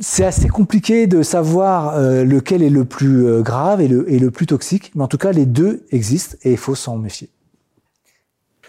[0.00, 4.30] c'est assez compliqué de savoir euh, lequel est le plus grave et le, et le
[4.30, 7.28] plus toxique, mais en tout cas, les deux existent et il faut s'en méfier.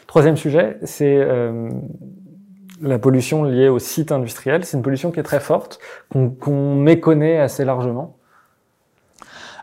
[0.08, 1.26] Troisième sujet, c'est
[2.84, 4.66] la pollution liée au site industriel.
[4.66, 5.80] C'est une pollution qui est très forte,
[6.12, 8.18] qu'on méconnaît assez largement.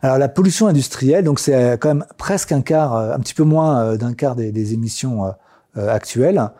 [0.02, 3.96] Alors la pollution industrielle, donc c'est quand même presque un quart, un petit peu moins
[3.96, 5.34] d'un quart des, émissions
[5.76, 6.50] actuelles.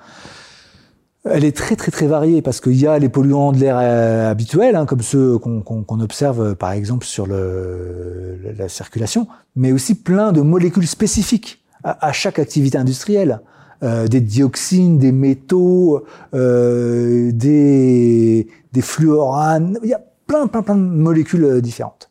[1.24, 4.30] Elle est très très très variée parce qu'il y a les polluants de l'air euh,
[4.30, 10.32] habituels, hein, comme ceux qu'on observe euh, par exemple sur la circulation, mais aussi plein
[10.32, 13.40] de molécules spécifiques à, chaque activité industrielle.
[13.82, 20.76] Euh, des dioxines, des métaux, euh, des, des fluoranes, il y a plein plein plein
[20.76, 22.10] de molécules différentes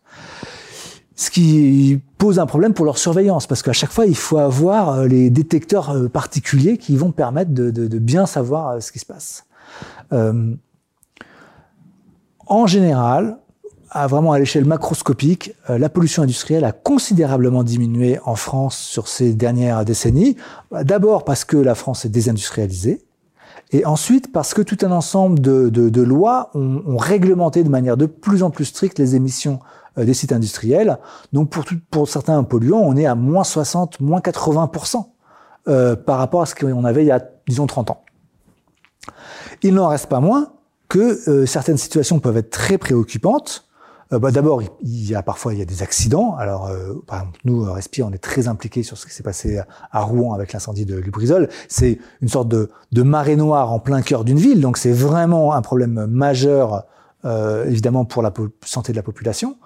[1.19, 4.91] ce qui pose un problème pour leur surveillance, parce qu'à chaque fois, il faut avoir
[4.91, 8.93] euh, les détecteurs euh, particuliers qui vont permettre de, de, de bien savoir euh, ce
[8.93, 9.45] qui se passe.
[10.13, 10.55] Euh,
[12.47, 13.37] en général,
[13.91, 19.33] à vraiment à l'échelle macroscopique, la pollution industrielle a considérablement diminué en France sur ces
[19.33, 20.35] dernières décennies.
[20.71, 23.03] D'abord parce que la France est désindustrialisée,
[23.71, 27.69] et ensuite parce que tout un ensemble de, de, de lois ont, ont, réglementé de
[27.69, 29.59] manière de plus en plus stricte les émissions
[29.97, 30.97] euh, des sites industriels.
[31.33, 35.05] Donc pour, pour certains polluants, on est à moins 60, moins 80%
[35.67, 38.03] euh, par rapport à ce qu'on avait il y a, disons, 30 ans.
[39.61, 40.53] Il n'en reste pas moins
[40.87, 43.68] que euh, certaines situations peuvent être très préoccupantes.
[44.11, 46.35] Euh, bah, D'abord, il y a parfois il y a des accidents.
[46.35, 49.61] Alors, euh, par exemple, nous, Respire, on est très impliqués sur ce qui s'est passé
[49.91, 51.49] à Rouen avec l'incendie de Lubrizol.
[51.67, 52.69] C'est une sorte de,
[53.03, 56.85] marée noire en plein cœur d'une ville, donc c'est vraiment un problème majeur
[57.25, 59.57] euh, évidemment pour la santé de la population.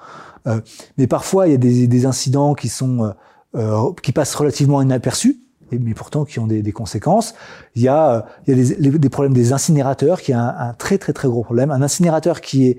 [0.47, 0.59] Euh,
[0.97, 3.13] mais parfois, il y a des, des incidents qui sont
[3.55, 5.42] euh, qui passent relativement inaperçus,
[5.79, 7.35] mais pourtant qui ont des, conséquences.
[7.75, 10.97] Il y a, il y a des, problèmes des incinérateurs, qui est un, un, très
[10.97, 11.71] très très gros problème.
[11.71, 12.77] Un incinérateur qui est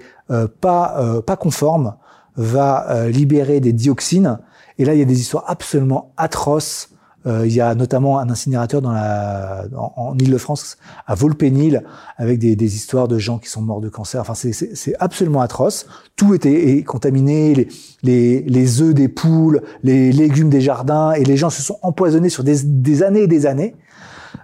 [0.61, 1.95] pas pas conforme
[2.37, 4.39] va libérer des dioxines.
[4.79, 6.94] Et là, il y a des histoires absolument atroces
[7.27, 11.83] euh, il y a notamment un incinérateur dans la, en, en Ile-de-France, à Volpénil,
[12.17, 14.21] avec des, des, histoires de gens qui sont morts de cancer.
[14.21, 15.87] Enfin, c'est absolument atroce.
[16.17, 17.69] Tout était contaminé, les,
[18.03, 22.29] les, les œufs des poules, les légumes des jardins, et les gens se sont empoisonnés
[22.29, 23.75] sur des, des années et des années.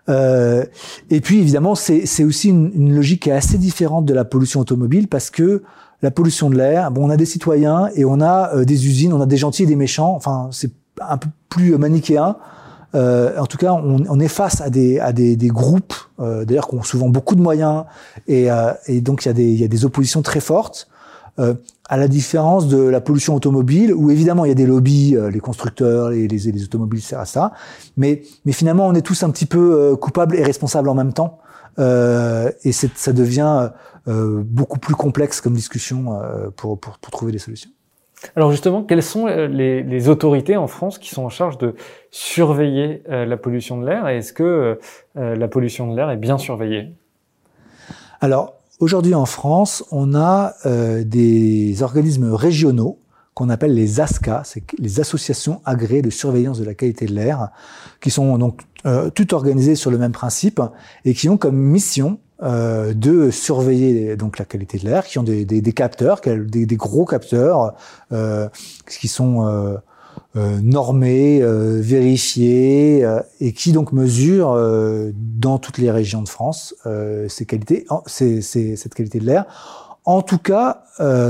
[0.09, 0.65] Euh,
[1.11, 4.61] et puis évidemment, c'est aussi une, une, logique qui est assez différente de la pollution
[4.61, 5.63] automobile parce que
[6.03, 9.13] la pollution de l'air, bon, on a des citoyens et on a euh, des usines,
[9.13, 10.15] on a des gentils et des méchants.
[10.15, 12.37] Enfin, c'est un peu plus manichéen.
[12.95, 16.45] Euh, en tout cas, on, on, est face à des, à des, des groupes, euh,
[16.45, 17.85] d'ailleurs, qui ont souvent beaucoup de moyens,
[18.27, 20.89] et, euh, et donc il y, a des, y a des oppositions très fortes.
[21.39, 21.55] Euh,
[21.89, 25.29] à la différence de la pollution automobile, où évidemment il y a des lobbies, euh,
[25.29, 27.23] les constructeurs, les, les, les automobiles, etc.
[27.25, 27.53] Ça,
[27.97, 31.13] mais, mais finalement on est tous un petit peu euh, coupables et responsables en même
[31.13, 31.39] temps,
[31.79, 33.71] et ça devient
[34.07, 36.21] beaucoup plus complexe comme discussion
[36.57, 37.71] pour, pour, pour trouver des solutions.
[38.37, 41.75] Alors justement, quelles sont euh, les, autorités en France qui sont en charge de
[42.11, 44.09] surveiller euh, la pollution de l'air?
[44.09, 44.79] Et est-ce que
[45.17, 46.93] euh, la pollution de l'air est bien surveillée?
[48.21, 50.55] Alors aujourd'hui en France, on a
[51.05, 52.99] des organismes régionaux
[53.33, 57.49] qu'on appelle les ASCA, c'est les associations agréées de surveillance de la qualité de l'air,
[58.01, 58.61] qui sont donc
[59.15, 60.61] toutes organisées sur le même principe
[61.07, 65.23] et qui ont comme mission euh, de surveiller donc la qualité de l'air, qui ont
[65.23, 67.75] des, des, des capteurs, des, gros capteurs
[68.13, 68.49] euh,
[68.89, 69.77] qui sont euh,
[70.63, 73.07] normés, vérifiés
[73.41, 74.57] et qui donc mesurent
[75.13, 76.75] dans toutes les régions de France
[77.29, 79.45] cette qualité de l'air.
[80.07, 80.85] En tout cas,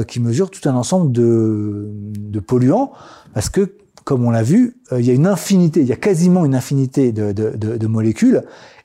[0.06, 2.92] qui mesurent tout un ensemble de, polluants,
[3.34, 6.44] parce que comme on l'a vu, il y a une infinité, il y a quasiment
[6.44, 8.44] une infinité de molécules,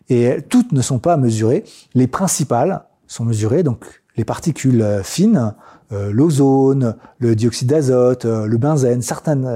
[0.09, 1.63] et toutes ne sont pas mesurées.
[1.93, 3.85] Les principales sont mesurées, donc
[4.17, 5.53] les particules fines,
[5.91, 9.49] l'ozone, le dioxyde d'azote, le benzène, certaines,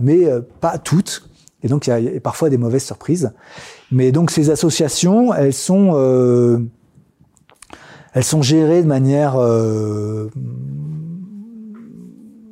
[0.00, 0.28] mais
[0.60, 1.28] pas toutes.
[1.62, 3.32] Et donc, il y, a parfois des mauvaises surprises.
[3.90, 6.58] Mais donc, ces associations, elles sont, euh,
[8.14, 10.28] elles sont gérées de manière, euh,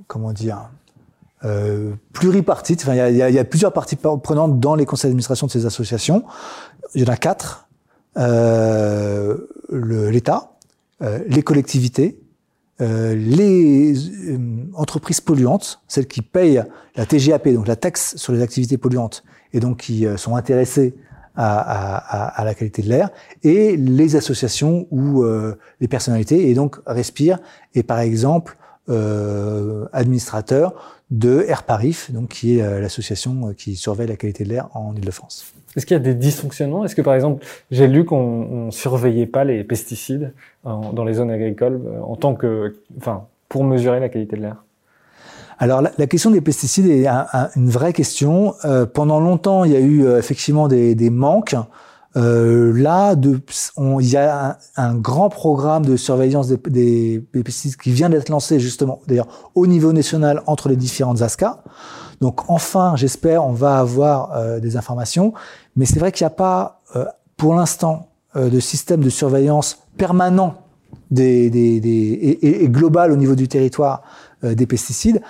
[0.06, 0.70] comment dire,
[1.44, 2.82] euh, pluripartite.
[2.82, 6.22] Enfin, il y, a, plusieurs parties prenantes dans les conseils d'administration de ces associations.
[6.94, 7.68] Il y en a quatre
[8.16, 9.36] euh,
[9.70, 10.56] l'État,
[11.02, 12.20] euh, les collectivités,
[12.80, 14.38] euh, les euh,
[14.74, 16.62] entreprises polluantes, celles qui payent
[16.96, 19.22] la TGAP, donc la taxe sur les activités polluantes,
[19.52, 20.94] et donc qui euh, sont intéressées
[21.36, 23.10] à, à, à, la qualité de l'air,
[23.42, 25.24] et les associations ou
[25.80, 27.38] les personnalités, et donc Respire,
[27.74, 28.58] et par exemple
[29.92, 30.74] administrateur
[31.10, 35.54] de AirParif, donc qui est l'association qui surveille la qualité de l'air en Ile-de-France.
[35.76, 36.84] Est-ce qu'il y a des dysfonctionnements?
[36.84, 40.32] Est-ce que par exemple, j'ai lu qu'on ne surveillait pas les pesticides
[40.64, 44.64] dans les zones agricoles euh, en tant que, enfin, pour mesurer la qualité de l'air?
[45.60, 47.06] Alors la, question des pesticides est
[47.54, 48.54] une vraie question.
[48.64, 51.54] Euh, pendant longtemps, il y a eu euh, effectivement des, des manques.
[52.16, 53.38] Euh, là, de,
[54.00, 58.30] il y a un, grand programme de surveillance des, des, des pesticides qui vient d'être
[58.30, 61.62] lancé justement, d'ailleurs au niveau national entre les différentes ASCA.
[62.20, 65.32] Donc enfin, j'espère, on va avoir euh, des informations.
[65.76, 67.04] Mais c'est vrai qu'il n'y a pas, euh,
[67.36, 70.56] pour l'instant, euh, de système de surveillance permanent
[71.16, 74.02] et, global au niveau du territoire
[74.42, 75.20] des pesticides.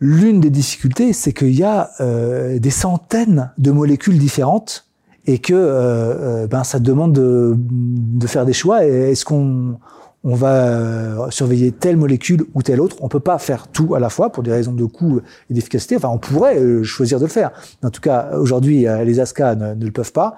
[0.00, 4.86] L'une des difficultés, c'est qu'il y a des centaines de molécules différentes
[5.26, 8.84] et que ben ça demande de, de faire des choix.
[8.84, 9.78] Est-ce qu'on
[10.24, 12.96] on va euh, surveiller telle molécule ou telle autre.
[13.00, 15.20] On peut pas faire tout à la fois pour des raisons de coût
[15.50, 15.96] et d'efficacité.
[15.96, 17.50] Enfin, on pourrait euh, choisir de le faire.
[17.82, 20.36] En tout cas, aujourd'hui, euh, les ASCA ne, le peuvent pas.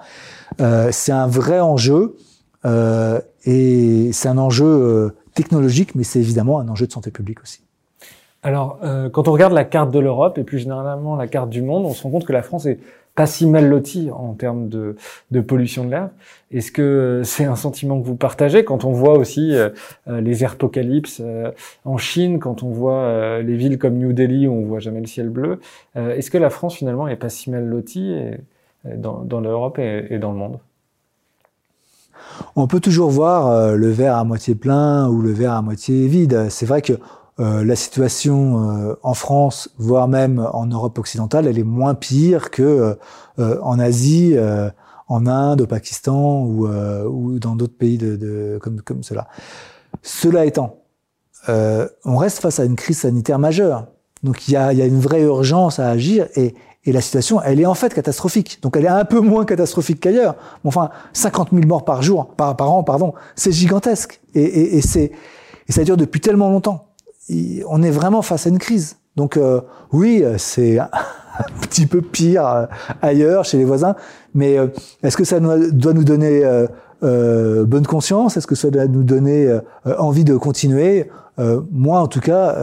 [0.91, 2.15] c'est un vrai enjeu
[3.45, 7.61] et c'est un enjeu technologique, mais c'est évidemment un enjeu de santé publique aussi.
[8.43, 8.79] Alors,
[9.13, 11.93] quand on regarde la carte de l'Europe et plus généralement la carte du monde, on
[11.93, 12.79] se rend compte que la France est
[13.17, 14.95] pas si mal loti en termes de,
[15.41, 16.09] pollution de l'air.
[16.51, 19.69] Est-ce que c'est un sentiment que vous partagez quand on voit aussi euh,
[20.07, 21.51] euh, les apocalypses euh,
[21.83, 25.07] en Chine, quand on voit les villes comme New Delhi où on voit jamais le
[25.07, 25.59] ciel bleu
[25.95, 28.15] Est-ce que la France finalement est pas si mal lotie
[28.85, 30.59] dans, dans l'Europe et, et dans le monde?
[32.55, 36.49] On peut toujours voir le verre à moitié plein ou le verre à moitié vide.
[36.49, 36.93] C'est vrai que
[37.39, 42.49] euh, la situation euh, en France, voire même en Europe occidentale, elle est moins pire
[42.49, 42.97] que
[43.37, 44.35] euh, en Asie,
[45.07, 49.27] en Inde, au Pakistan ou, ou dans d'autres pays de, de, comme, comme cela.
[50.01, 50.79] Cela étant,
[51.47, 53.85] on reste face à une crise sanitaire majeure.
[54.23, 57.39] Donc il y a, y a, une vraie urgence à agir et, et, la situation,
[57.43, 58.59] elle est en fait catastrophique.
[58.63, 60.35] Donc elle est un peu moins catastrophique qu'ailleurs.
[60.63, 64.19] Enfin, 50 000 morts par jour, par, par an, pardon, c'est gigantesque.
[64.33, 65.11] Et, et, et, c'est,
[65.67, 66.86] et ça dure depuis tellement longtemps
[67.29, 68.97] on est vraiment face à une crise.
[69.15, 69.61] Donc euh,
[69.91, 70.87] oui, c'est un
[71.61, 72.65] petit peu pire euh,
[73.01, 73.95] ailleurs, chez les voisins,
[74.33, 74.67] mais euh,
[75.03, 76.43] est-ce que ça doit nous donner
[77.01, 78.37] bonne conscience?
[78.37, 79.59] Est-ce que ça doit nous donner
[79.97, 81.09] envie de continuer?
[81.71, 82.55] Moi, en tout cas,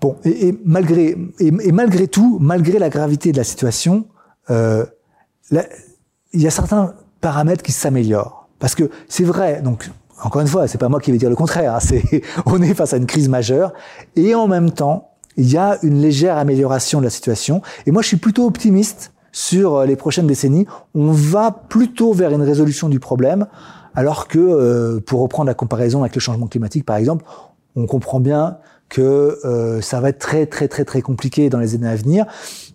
[0.00, 4.06] bon, et, malgré et, malgré tout, malgré la gravité de la situation,
[4.50, 4.86] il
[6.34, 8.48] y a certains paramètres qui s'améliorent.
[8.58, 9.90] Parce que c'est vrai, donc
[10.22, 11.74] encore une fois, c'est pas moi qui vais dire le contraire.
[11.74, 13.72] Hein, on est face à une crise majeure
[14.14, 17.60] et en même temps, il y a une légère amélioration de la situation.
[17.86, 20.66] Et moi, je suis plutôt optimiste sur euh, les prochaines décennies.
[20.94, 23.46] On va plutôt vers une résolution du problème,
[23.94, 27.24] alors que, euh, pour reprendre la comparaison avec le changement climatique, par exemple,
[27.74, 28.58] on comprend bien
[28.88, 32.24] que euh, ça va être très très très très compliqué dans les années à venir.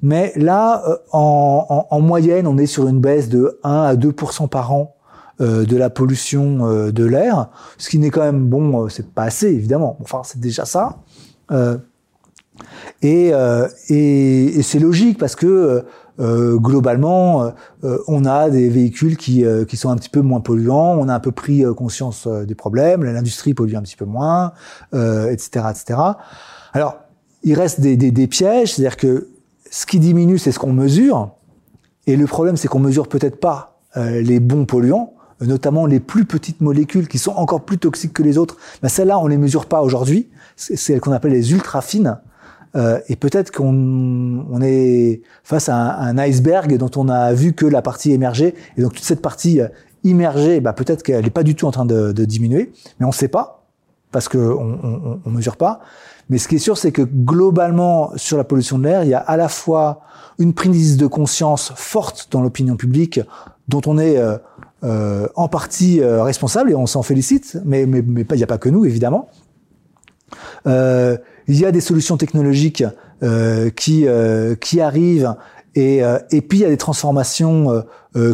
[0.04, 4.50] Mais là, en, en, en moyenne, on est sur une baisse de 1 à 2%
[4.50, 4.96] par an
[5.40, 9.24] de la pollution euh, de l'air, ce qui n'est quand même bon, euh, c'est pas
[9.24, 9.98] assez évidemment.
[10.02, 10.98] Enfin, c'est déjà ça.
[13.02, 13.34] et,
[14.62, 15.84] c'est logique parce que
[16.20, 17.52] globalement,
[18.08, 21.20] on a des véhicules qui, qui sont un petit peu moins polluants, on a un
[21.20, 24.54] peu pris conscience des problèmes, l'industrie pollue un petit peu moins,
[24.94, 26.00] etc., etc.
[26.74, 26.98] Alors,
[27.44, 29.30] il reste des, des, des pièges, c'est-à-dire que
[29.72, 31.32] ce qui diminue, c'est ce qu'on mesure,
[32.06, 36.62] et le problème, c'est qu'on mesure peut-être pas les bons polluants, notamment les plus petites
[36.62, 39.82] molécules qui sont encore plus toxiques que les autres, ben celles-là, on les mesure pas
[39.82, 40.30] aujourd'hui.
[40.56, 42.18] C'est ce qu'on appelle les ultra fines.
[42.76, 47.66] Euh, et peut-être qu'on on est face à un, iceberg dont on a vu que
[47.66, 48.56] la partie émergée.
[48.78, 49.68] Et donc toute cette partie euh,
[50.04, 53.10] immergée, ben peut-être qu'elle n'est pas du tout en train de, de diminuer, mais on
[53.10, 53.66] ne sait pas
[54.12, 55.82] parce qu'on on, on, mesure pas.
[56.30, 59.14] Mais ce qui est sûr, c'est que globalement, sur la pollution de l'air, il y
[59.14, 60.02] a à la fois
[60.38, 63.20] une prise de conscience forte dans l'opinion publique,
[63.68, 64.38] dont on est euh,
[64.84, 68.70] en partie responsable et on s'en félicite, mais mais mais il n'y a pas que
[68.70, 69.30] nous évidemment.
[70.66, 72.84] il y a des solutions technologiques
[73.76, 74.06] qui
[74.60, 75.36] qui arrivent
[75.76, 76.02] et,
[76.32, 77.84] et puis il y a des transformations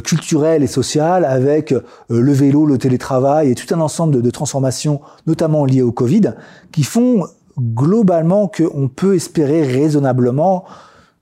[0.04, 1.74] culturelles et sociales avec
[2.10, 6.34] le vélo, le télétravail et tout un ensemble de, de transformations, notamment liées au Covid,
[6.72, 7.28] qui font
[7.60, 10.66] globalement qu'on peut espérer raisonnablement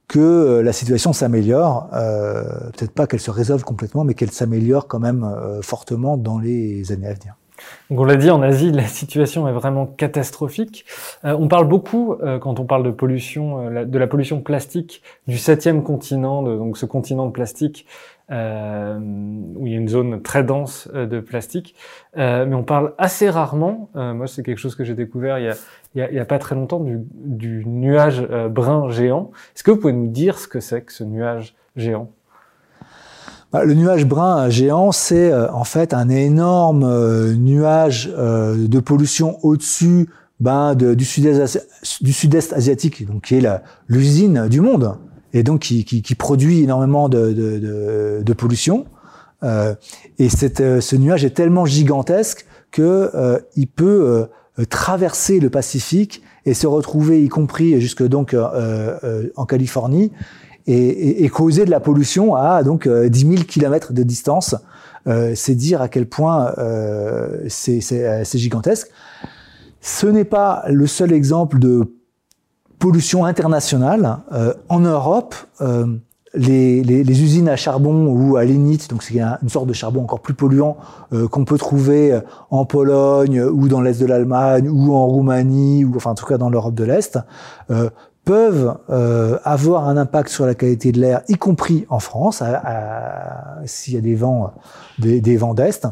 [0.07, 4.87] que euh, la situation s'améliore, euh, peut-être pas qu'elle se résolve complètement, mais qu'elle s'améliore
[4.87, 7.35] quand même euh, fortement dans les années à venir.
[7.89, 10.85] Donc on l'a dit, en Asie, la situation est vraiment catastrophique.
[11.23, 15.81] Euh, on parle beaucoup, quand on parle de pollution, de la pollution plastique du septième
[15.81, 17.85] continent, donc ce continent de plastique
[18.31, 18.97] euh,
[19.55, 21.75] où il y a une zone très dense euh, de plastique.
[22.17, 25.55] Euh, mais on parle assez rarement, moi c'est quelque chose que j'ai découvert il
[25.95, 29.29] y a, pas très longtemps, du, nuage brun géant.
[29.55, 32.09] Est-ce que vous pouvez nous dire ce que c'est que ce nuage géant?
[33.53, 40.09] Bah, le nuage brun géant, c'est en fait un énorme nuage de pollution au-dessus
[40.39, 43.47] ben, de, du sud-est du sud-est asiatique, donc qui est
[43.87, 44.97] l'usine du monde
[45.35, 48.85] et donc qui, qui, qui produit énormément de, de, de, de pollution.
[49.43, 49.75] Euh,
[50.17, 54.27] et cette, euh, ce nuage est tellement gigantesque que euh, il peut
[54.57, 60.11] euh, traverser le Pacifique et se retrouver, y compris jusque donc euh, en Californie,
[60.67, 64.55] et, et, et, causer de la pollution à donc 10 000 kilomètres de distance.
[65.35, 66.53] c'est dire à quel point
[67.47, 68.89] c'est gigantesque.
[69.81, 71.93] Ce n'est pas le seul exemple de
[72.79, 74.19] pollution internationale.
[74.31, 75.85] Euh, en Europe, euh,
[76.35, 80.01] les, les, les, usines à charbon ou à lignite, donc c'est une sorte de charbon
[80.01, 80.77] encore plus polluant
[81.13, 82.19] euh, qu'on peut trouver
[82.51, 86.37] en Pologne ou dans l'est de l'Allemagne ou en Roumanie ou enfin en tout cas
[86.37, 87.19] dans l'Europe de l'Est,
[87.71, 87.89] euh,
[88.25, 92.41] peuvent euh, avoir un impact sur la qualité de l'air, y compris en France,
[93.65, 94.51] s'il y a des vents,
[94.97, 95.87] des, des vents d'est.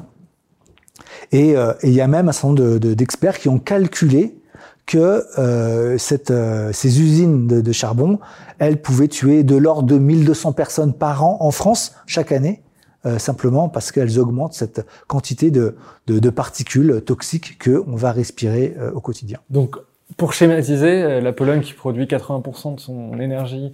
[1.32, 4.42] Et il y a même un certain nombre d'experts qui ont calculé
[4.86, 8.20] que euh, cette, euh, ces usines de, de, charbon,
[8.60, 12.62] elles pouvaient tuer de l'ordre de 1200 personnes par an en France chaque année,
[13.06, 15.76] euh, simplement parce qu'elles augmentent cette quantité de,
[16.08, 19.40] de, de particules toxiques que on va respirer euh, au quotidien.
[19.50, 19.76] Donc,
[20.16, 23.74] pour schématiser, euh, la Pologne qui produit 80% de son énergie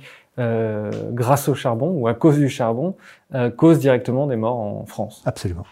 [1.12, 2.96] grâce au charbon ou à cause du charbon
[3.58, 5.22] cause directement des morts en France.
[5.26, 5.66] Absolument.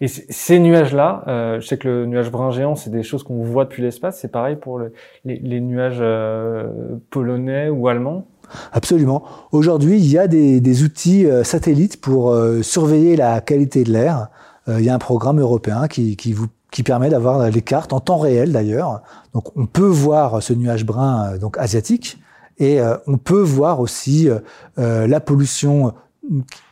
[0.00, 3.42] Et ces nuages-là, euh, je sais que le nuage brun géant, c'est des choses qu'on
[3.42, 4.18] voit depuis l'espace.
[4.20, 4.92] C'est pareil pour le,
[5.24, 6.68] les, nuages euh,
[7.10, 8.26] polonais ou allemands
[8.72, 9.24] Absolument.
[9.52, 14.28] Aujourd'hui, il y a des, outils euh, satellites pour euh, surveiller la qualité de l'air.
[14.68, 18.00] Il y a un programme européen qui, qui vous qui permet d'avoir les cartes en
[18.00, 19.00] temps réel d'ailleurs.
[19.32, 22.18] Donc on peut voir ce nuage brun donc asiatique
[22.58, 24.28] et on peut voir aussi
[24.76, 25.94] la pollution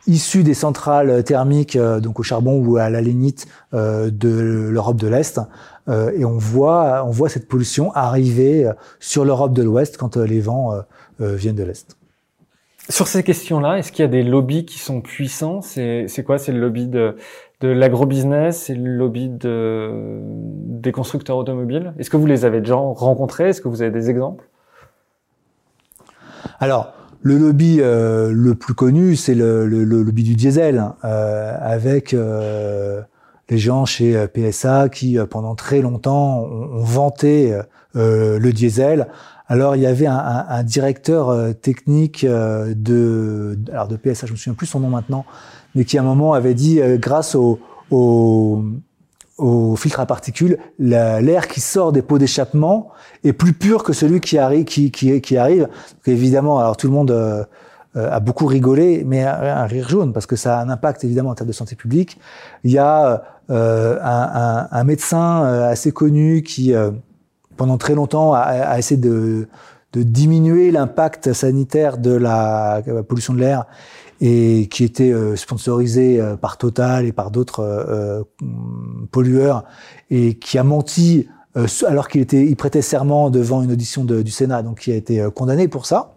[0.07, 4.97] issus des centrales thermiques, euh, donc au charbon ou à la lignite euh, de l'Europe
[4.97, 5.39] de l'Est.
[5.87, 10.41] Euh, et on voit, on voit cette pollution arriver sur l'Europe de l'Ouest quand les
[10.41, 10.73] vents
[11.19, 11.97] viennent de l'Est.
[12.89, 15.61] Sur ces questions-là, est-ce qu'il y a des lobbies qui sont puissants?
[15.61, 16.37] C'est quoi?
[16.37, 17.15] C'est le lobby de,
[17.61, 18.63] de l'agrobusiness?
[18.63, 21.93] C'est le lobby de, des constructeurs automobiles?
[21.97, 23.49] Est-ce que vous les avez déjà rencontrés?
[23.49, 24.47] Est-ce que vous avez des exemples?
[26.59, 26.93] Alors,
[27.25, 31.57] le lobby euh, le plus connu, c'est le, le, le, lobby du diesel, hein, euh,
[31.59, 33.01] avec euh,
[33.49, 37.59] les gens chez PSA qui, pendant très longtemps, ont, ont vanté
[37.95, 39.07] le diesel.
[39.47, 44.37] Alors, il y avait un, un, un directeur technique de, alors de PSA, je me
[44.37, 45.25] souviens plus son nom maintenant,
[45.73, 47.59] mais qui à un moment avait dit, grâce au,
[47.89, 48.63] au
[49.37, 52.89] au filtre à particules, l'air qui sort des pots d'échappement
[53.23, 54.65] est plus pur que celui qui arrive.
[54.65, 55.67] Qui, qui, arrive.
[56.05, 57.43] évidemment, alors tout le monde euh,
[57.97, 61.31] euh, a beaucoup rigolé, mais un, rire jaune parce que ça a un impact évidemment
[61.31, 62.17] en termes de santé publique.
[62.63, 66.73] Il y a euh, un, un, un, médecin assez connu qui,
[67.57, 69.47] pendant très longtemps, a, essayé de
[69.93, 73.65] diminuer l'impact sanitaire de la pollution de l'air
[74.21, 78.23] et qui était euh, sponsorisé euh, par Total et par d'autres euh,
[79.11, 79.65] pollueurs
[80.09, 81.27] et qui a menti
[81.87, 85.25] alors qu'il était, il prêtait serment devant une audition du Sénat, donc qui a été
[85.33, 86.15] condamné pour ça.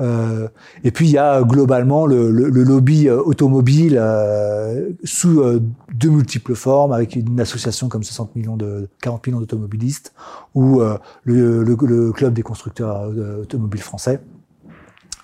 [0.00, 0.48] Euh,
[0.84, 5.60] et puis il y a globalement le, le, le lobby automobile euh, sous euh,
[5.94, 10.14] de multiples formes, avec une association comme 60 millions de 40 millions d'automobilistes
[10.54, 10.80] ou
[11.24, 13.10] le, le, club des constructeurs
[13.40, 14.20] automobiles français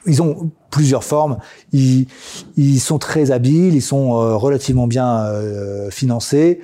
[0.07, 1.39] ils ont plusieurs formes.
[1.73, 2.07] Ils,
[2.57, 6.61] ils sont très habiles, ils sont euh, relativement bien euh, financés.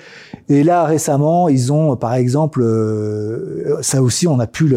[0.49, 4.69] Et là, récemment, ils ont, par exemple, euh, ça aussi, on a pu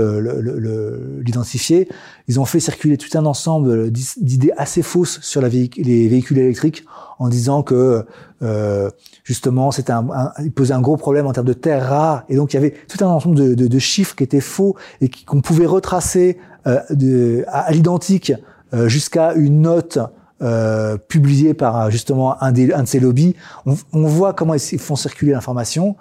[1.24, 1.90] l'identifier.
[2.28, 6.86] ils ont fait circuler tout un ensemble d'idées assez fausses sur la les véhicules électriques
[7.20, 8.06] en disant que
[8.44, 8.90] euh,
[9.24, 12.36] justement c'était un, un, il posait un gros problème en termes de terres rares et
[12.36, 15.10] donc il y avait tout un ensemble de, de, de chiffres qui étaient faux et
[15.10, 16.57] qu'on pouvait retracer euh,
[16.90, 18.34] de, à, l'identique
[18.74, 20.00] euh, jusqu'à une note
[20.42, 23.36] euh, publiée par justement un, des, un de ces lobbies.
[23.66, 25.96] On, voit comment ils font circuler l'information.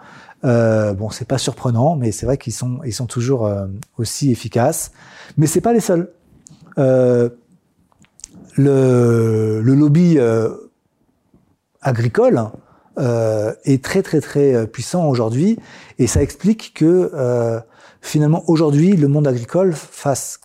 [0.45, 3.67] Euh, bon, c'est pas surprenant, mais c'est vrai qu'ils sont, ils sont toujours euh,
[3.99, 4.91] aussi efficaces.
[5.37, 6.11] Mais c'est pas les seuls.
[6.79, 7.31] Euh,
[8.57, 10.51] le, le, lobby euh,
[11.81, 12.43] agricole
[12.99, 15.59] euh, est très très très puissant aujourd'hui,
[15.99, 17.11] et ça explique que
[18.01, 20.41] finalement aujourd'hui le monde agricole fasse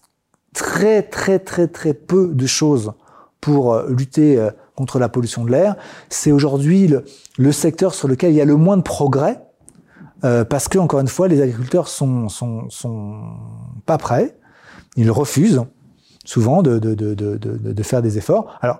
[0.54, 2.94] très très très très peu de choses
[3.40, 5.76] pour lutter contre la pollution de l'air.
[6.10, 7.06] C'est aujourd'hui le,
[7.38, 9.42] le secteur sur lequel il y a le moins de progrès
[10.24, 13.16] euh, parce que encore une fois, les agriculteurs sont, sont, sont
[13.86, 14.38] pas prêts,
[14.96, 15.64] ils refusent
[16.26, 18.58] souvent de, de, de, de, de faire des efforts.
[18.62, 18.80] Alors,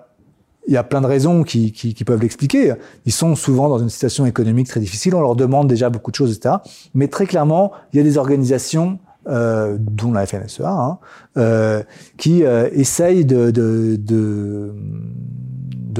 [0.68, 2.74] il y a plein de raisons qui, qui, qui peuvent l'expliquer.
[3.04, 6.16] Ils sont souvent dans une situation économique très difficile, on leur demande déjà beaucoup de
[6.16, 6.56] choses, etc.
[6.94, 10.98] Mais très clairement, il y a des organisations euh, dont la FNSEA, hein,
[11.36, 11.82] euh,
[12.16, 14.72] qui euh, essayent de, de,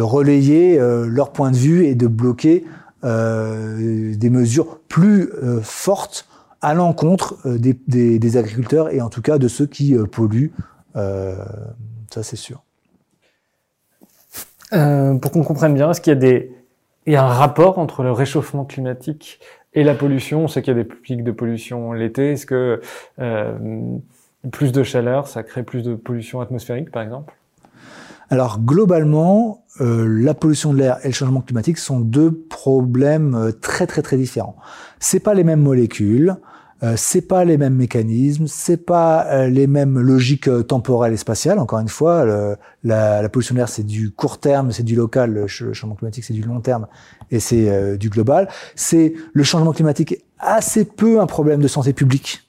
[0.00, 2.64] relayer euh, leur point de vue et de bloquer
[3.04, 5.28] des mesures plus
[5.62, 6.28] fortes
[6.60, 10.52] à l'encontre des, des, des, agriculteurs et en tout cas de ceux qui polluent.
[10.94, 12.62] ça, c'est sûr.
[14.70, 16.52] pour qu'on comprenne bien, est-ce qu'il y a des
[17.06, 19.40] il y a un rapport entre le réchauffement climatique
[19.74, 22.32] et la pollution On sait qu'il y a des pics de pollution l'été.
[22.32, 22.80] Est-ce que
[23.18, 23.58] euh,
[24.50, 27.34] plus de chaleur, ça crée plus de pollution atmosphérique, par exemple?
[28.30, 33.52] Alors globalement, euh, la pollution de l'air et le changement climatique sont deux problèmes euh,
[33.52, 34.56] très très très différents.
[35.00, 36.36] C'est pas les mêmes molécules,
[36.82, 41.58] euh, c'est pas les mêmes mécanismes, c'est pas euh, les mêmes logiques temporelles et spatiales.
[41.58, 42.26] Encore une fois,
[42.82, 45.32] la, pollution de l'air c'est du court terme, c'est du local.
[45.32, 46.86] Le, changement climatique c'est du long terme
[47.30, 48.48] et c'est du global.
[48.74, 52.48] C'est le changement climatique assez peu un problème de santé publique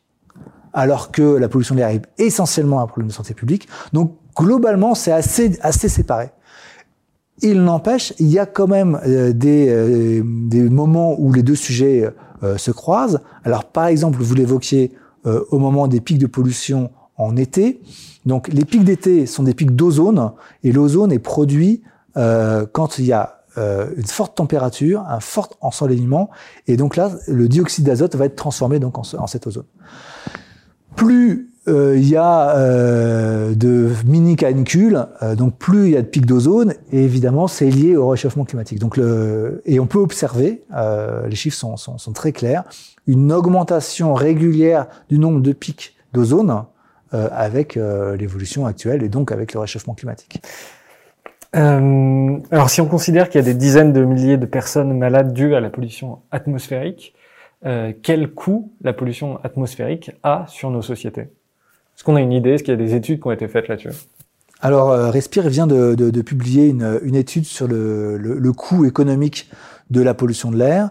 [0.73, 3.67] alors que la pollution de l'air est essentiellement un problème de santé publique.
[3.93, 6.31] Donc globalement, c'est assez, assez séparé.
[7.41, 11.55] Il n'empêche, il y a quand même euh, des, euh, des moments où les deux
[11.55, 12.11] sujets euh,
[12.57, 13.19] se croisent.
[13.43, 14.91] Alors par exemple, vous l'évoquiez
[15.25, 17.81] au moment des pics de pollution en été.
[18.25, 20.31] Donc les pics d'été sont des pics d'ozone
[20.63, 21.81] et l'ozone est produit
[22.15, 26.29] quand il y a une forte température, un fort ensoleillement
[26.67, 29.65] et donc là le dioxyde d'azote va être transformé donc en, en cet ozone
[30.95, 36.01] plus euh, il y a euh, de mini canicules, euh, donc plus il y a
[36.01, 38.79] de pics d'ozone, et évidemment c'est lié au réchauffement climatique.
[38.79, 40.63] Donc le, et on peut observer,
[41.27, 42.63] les chiffres sont, sont, sont, très clairs,
[43.07, 46.65] une augmentation régulière du nombre de pics d'ozone
[47.11, 50.41] avec l'évolution actuelle et donc avec le réchauffement climatique.
[51.53, 55.53] alors si on considère qu'il y a des dizaines de milliers de personnes malades dues
[55.53, 57.13] à la pollution atmosphérique,
[57.65, 61.29] euh, quel coût la pollution atmosphérique a sur nos sociétés?
[61.95, 62.51] Est-ce qu'on a une idée?
[62.51, 63.89] Est-ce qu'il y a des études qui ont été faites là-dessus?
[64.61, 69.49] Alors, euh, Respire vient de, publier une, étude sur le, coût économique
[69.89, 70.89] de la pollution de l'air.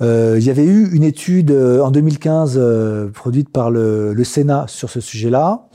[0.00, 4.24] Euh, il y avait eu une étude euh, en 2015 euh, produite par le, le,
[4.24, 5.68] Sénat sur ce sujet-là.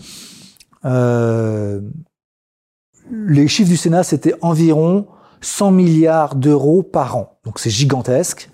[3.11, 5.07] les chiffres du Sénat, c'était environ
[5.41, 7.39] 100 milliards d'euros par an.
[7.45, 8.48] Donc c'est gigantesque.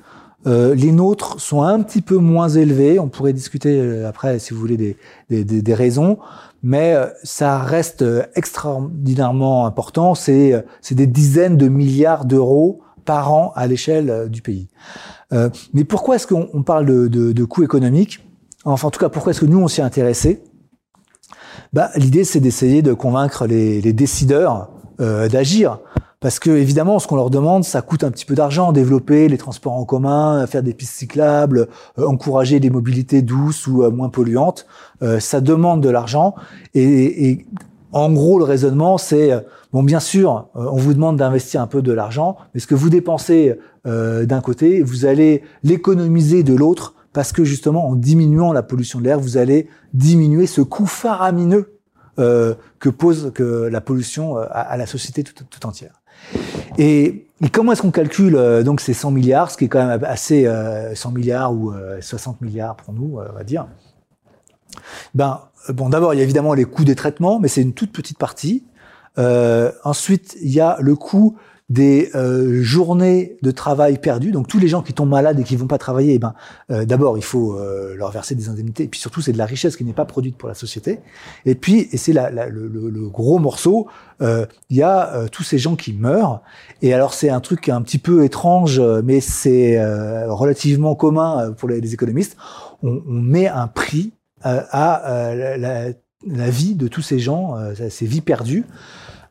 [0.48, 3.00] Euh, les nôtres sont un petit peu moins élevés.
[3.00, 4.98] On pourrait discuter euh, après, si vous voulez, des,
[5.30, 6.20] des, des raisons,
[6.62, 10.14] mais euh, ça reste extraordinairement important.
[10.16, 14.68] C'est des dizaines de milliards d'euros par an à l'échelle du pays.
[15.74, 18.26] Mais pourquoi est-ce qu'on parle de, de, de coûts économiques?
[18.64, 20.42] Enfin, en tout cas, pourquoi est-ce que nous on s'y est intéressé?
[21.74, 25.80] Bah, L'idée, c'est d'essayer de convaincre les, les décideurs d'agir.
[26.26, 29.38] Parce que évidemment, ce qu'on leur demande, ça coûte un petit peu d'argent, développer les
[29.38, 31.68] transports en commun, faire des pistes cyclables,
[32.00, 34.66] euh, encourager des mobilités douces ou euh, moins polluantes.
[35.04, 36.34] Euh, ça demande de l'argent.
[36.74, 37.46] Et, et,
[37.92, 39.34] en gros, le raisonnement, c'est
[39.72, 42.90] bon, bien sûr, on vous demande d'investir un peu de l'argent, mais ce que vous
[42.90, 49.00] dépensez d'un côté, vous allez l'économiser de l'autre, parce que justement, en diminuant la pollution
[49.00, 51.78] de l'air, vous allez diminuer ce coût faramineux
[52.18, 56.02] que pose que la pollution à, la société tout entière.
[56.78, 60.04] Et, comment est-ce qu'on calcule euh, donc ces 100 milliards, ce qui est quand même
[60.04, 63.68] assez euh, 100 milliards ou 60 euh, milliards pour nous, euh, on va dire?
[65.14, 67.92] Ben bon, d'abord il y a évidemment les coûts des traitements, mais c'est une toute
[67.92, 68.64] petite partie.
[69.18, 71.38] ensuite il y a le coût
[71.70, 74.32] des euh, journées de travail perdues.
[74.32, 76.36] Donc tous les gens qui tombent malades et qui vont pas travailler, eh ben,
[76.70, 78.84] euh, d'abord il faut euh, leur verser des indemnités.
[78.84, 81.00] Et puis surtout c'est de la richesse qui n'est pas produite pour la société.
[81.46, 83.88] Et puis et c'est la, le, le, gros morceau,
[84.22, 84.48] il
[84.78, 86.42] y a tous ces gens qui meurent.
[86.82, 89.80] Et alors c'est un truc un petit peu étrange, mais c'est
[90.28, 92.38] relativement commun pour les, les économistes.
[92.84, 97.56] On, on, met un prix à la, la, vie de tous ces gens,
[97.90, 98.66] ces vies perdues.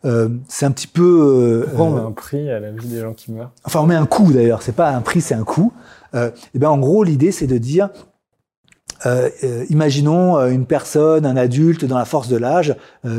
[0.05, 1.66] Euh, c'est un petit peu.
[1.68, 3.52] Euh, on met un prix à la vie des gens qui meurent?
[3.64, 4.62] Enfin, on met un coût d'ailleurs.
[4.62, 5.72] C'est pas un prix, c'est un coût.
[6.14, 7.90] Euh, et ben, en gros, l'idée, c'est de dire.
[9.07, 12.74] Euh, euh, imaginons une personne, un adulte dans la force de l'âge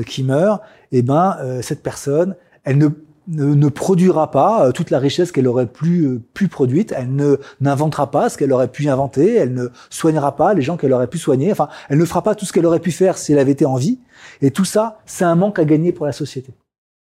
[0.08, 0.62] qui meurt.
[0.92, 2.90] Et ben, cette personne, elle ne
[3.28, 8.12] ne, ne, produira pas toute la richesse qu'elle aurait pu, pu produite, elle ne n'inventera
[8.12, 11.18] pas ce qu'elle aurait pu inventer, elle ne soignera pas les gens qu'elle aurait pu
[11.18, 13.54] soigner, enfin, elle ne fera pas tout ce qu'elle aurait pu faire si elle avait
[13.54, 14.00] été en vie.
[14.44, 16.54] Et tout ça, c'est un manque à gagner pour la société.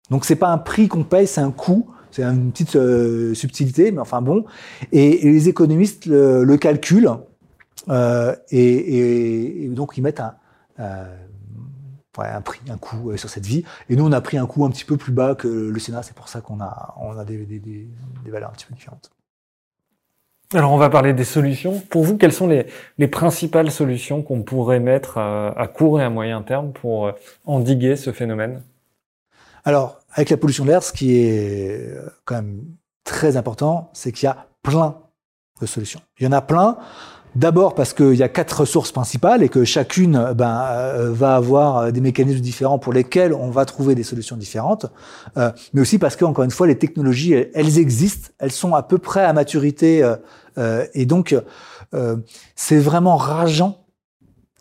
[0.09, 1.87] Donc c'est pas un prix qu'on paye, c'est un coût.
[2.13, 4.45] C'est une petite euh, subtilité, mais enfin bon.
[4.91, 7.09] Et, les économistes le, calculent
[7.89, 10.35] euh, et, donc ils mettent un,
[10.79, 11.11] euh,
[12.19, 13.63] un prix, un coût sur cette vie.
[13.89, 16.03] Et nous, on a pris un coût un petit peu plus bas que le Sénat.
[16.03, 17.89] C'est pour ça qu'on a, on a des,
[18.27, 19.09] valeurs un petit peu différentes.
[20.53, 21.81] Alors on va parler des solutions.
[21.89, 22.67] Pour vous, quelles sont les,
[22.99, 27.11] les principales solutions qu'on pourrait mettre à court et à moyen terme pour
[27.45, 28.61] endiguer ce phénomène?
[29.63, 32.63] Alors, avec la pollution de l'air, ce qui est euh, quand même
[33.03, 34.97] très important, c'est qu'il y a plein
[35.61, 36.01] de solutions.
[36.19, 36.77] Il y en a plein.
[37.35, 41.91] D'abord parce qu'il y a quatre ressources principales et que chacune ben, euh, va avoir
[41.91, 44.85] des mécanismes différents pour lesquels on va trouver des solutions différentes,
[45.37, 48.83] euh, mais aussi parce que encore une fois les technologies elles, existent, elles sont à
[48.83, 50.07] peu près à maturité
[50.93, 51.35] et donc
[52.55, 53.82] c'est vraiment rageant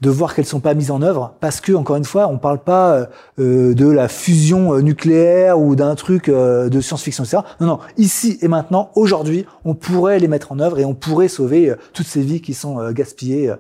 [0.03, 2.59] de voir qu'elles sont pas mises en œuvre parce que encore une fois on parle
[2.59, 3.07] pas euh,
[3.39, 7.79] euh, de la fusion euh, nucléaire ou d'un truc de science-fiction etc non non.
[7.97, 12.09] Ici et maintenant aujourd'hui on pourrait les mettre en œuvre et on pourrait sauver toutes
[12.09, 13.55] ces vies qui sont gaspillées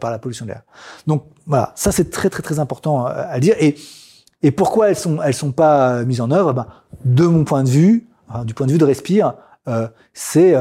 [0.00, 0.62] par la pollution de l'air.
[1.06, 1.72] Donc voilà.
[1.76, 3.54] Ça c'est très très très important à dire.
[3.60, 3.76] Et
[4.42, 6.52] et pourquoi elles sont elles sont pas mises en œuvre?
[6.52, 6.66] Ben,
[7.04, 8.08] de mon point de vue
[8.44, 9.34] du point de vue de Respire
[10.12, 10.54] c'est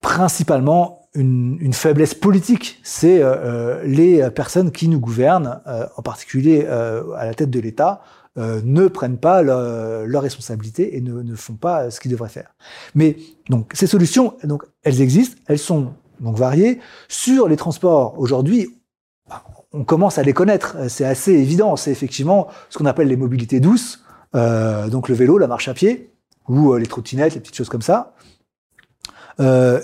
[0.00, 2.80] principalement une, faiblesse politique.
[2.82, 7.60] C'est euh, euh, les personnes qui nous gouvernent, euh, en particulier à la tête de
[7.60, 8.02] l'État,
[8.36, 12.52] ne prennent pas leurs leur responsabilités et ne, ne, font pas ce qu'ils devraient faire.
[12.96, 13.16] Mais
[13.48, 16.80] donc ces solutions, donc elles existent, elles sont donc variées.
[17.06, 18.76] Sur les transports aujourd'hui,
[19.72, 20.76] on commence à les connaître.
[20.88, 21.76] C'est assez évident.
[21.76, 26.10] C'est effectivement ce qu'on appelle les mobilités douces, donc le vélo, la marche à pied
[26.48, 28.16] ou les trottinettes, les petites choses comme ça.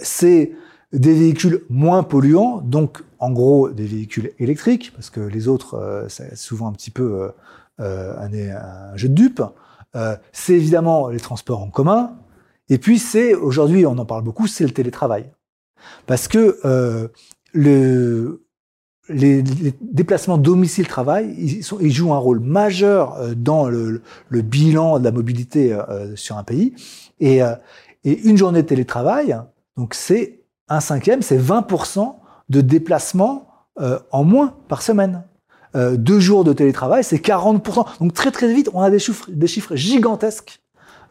[0.03, 0.51] c'est
[0.93, 6.09] des véhicules moins polluants, donc en gros des véhicules électriques, parce que les autres, euh,
[6.09, 7.28] c'est souvent un petit peu euh,
[7.80, 9.43] euh un, un, jeu de dupes.
[9.95, 12.16] Euh, c'est évidemment les transports en commun,
[12.68, 15.30] et puis c'est aujourd'hui, on en parle beaucoup, c'est le télétravail,
[16.07, 17.09] parce que euh,
[17.53, 18.45] le,
[19.09, 25.05] les, les, déplacements domicile-travail, ils, ils, jouent un rôle majeur dans le, le bilan de
[25.05, 25.76] la mobilité
[26.14, 26.74] sur un pays,
[27.18, 27.41] et,
[28.05, 29.36] et une journée de télétravail,
[29.76, 30.39] donc c'est
[30.71, 32.14] un cinquième, c'est 20%
[32.49, 33.47] de déplacements
[33.81, 35.25] euh, en moins par semaine.
[35.77, 37.87] Euh, deux jours de télétravail, c'est 40%.
[38.01, 40.61] Donc très très vite, on a des chiffres, gigantesques.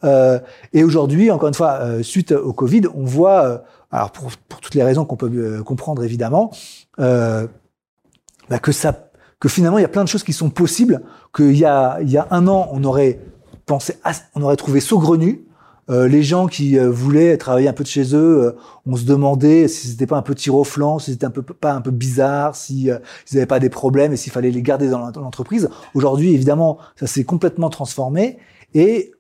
[0.03, 0.39] Euh,
[0.73, 4.31] et aujourd'hui, encore une fois, euh, suite au Covid, on voit, alors pour,
[4.61, 6.51] toutes les raisons qu'on peut comprendre évidemment,
[6.97, 11.01] bah que ça, que finalement il y a plein de choses qui sont possibles.
[11.35, 13.19] Qu'il y a, il y a un an, on aurait
[13.65, 13.97] pensé,
[14.35, 15.45] on aurait trouvé saugrenu.
[15.89, 18.51] Euh, les gens qui euh, voulaient travailler un peu de chez eux, euh,
[18.85, 21.41] on se demandait si c'était pas un peu tir au flanc, si c'était un peu
[21.41, 22.99] pas un peu bizarre, si ils
[23.33, 25.69] n'avaient pas des problèmes et s'il fallait les garder dans l'entreprise.
[25.95, 28.37] Aujourd'hui, évidemment, ça s'est complètement transformé
[28.73, 29.11] et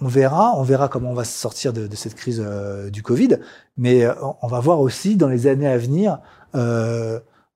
[0.00, 2.44] on verra, on verra comment on va sortir de, de cette crise
[2.92, 3.38] du Covid,
[3.76, 4.04] mais
[4.42, 6.18] on va voir aussi dans les années à venir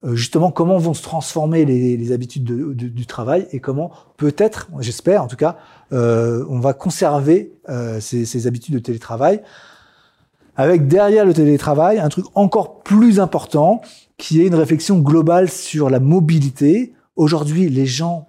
[0.04, 5.22] justement comment vont se transformer les, les habitudes de, du travail et comment peut-être, j'espère
[5.22, 9.42] en tout cas, euh, on va conserver euh, ces, habitudes de télétravail,
[10.56, 13.80] avec derrière le télétravail un truc encore plus important,
[14.18, 16.94] qui est une réflexion globale sur la mobilité.
[17.16, 18.28] Aujourd'hui, les gens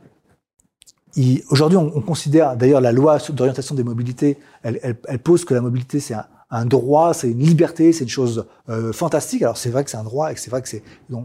[1.50, 6.00] Aujourd'hui, on, considère, d'ailleurs, la loi d'orientation des mobilités, elle, elle, pose que la mobilité,
[6.00, 6.14] c'est
[6.52, 9.42] un, droit, c'est une liberté, c'est une chose euh, fantastique.
[9.42, 10.70] Alors, c'est vrai que c'est un droit et c'est vrai que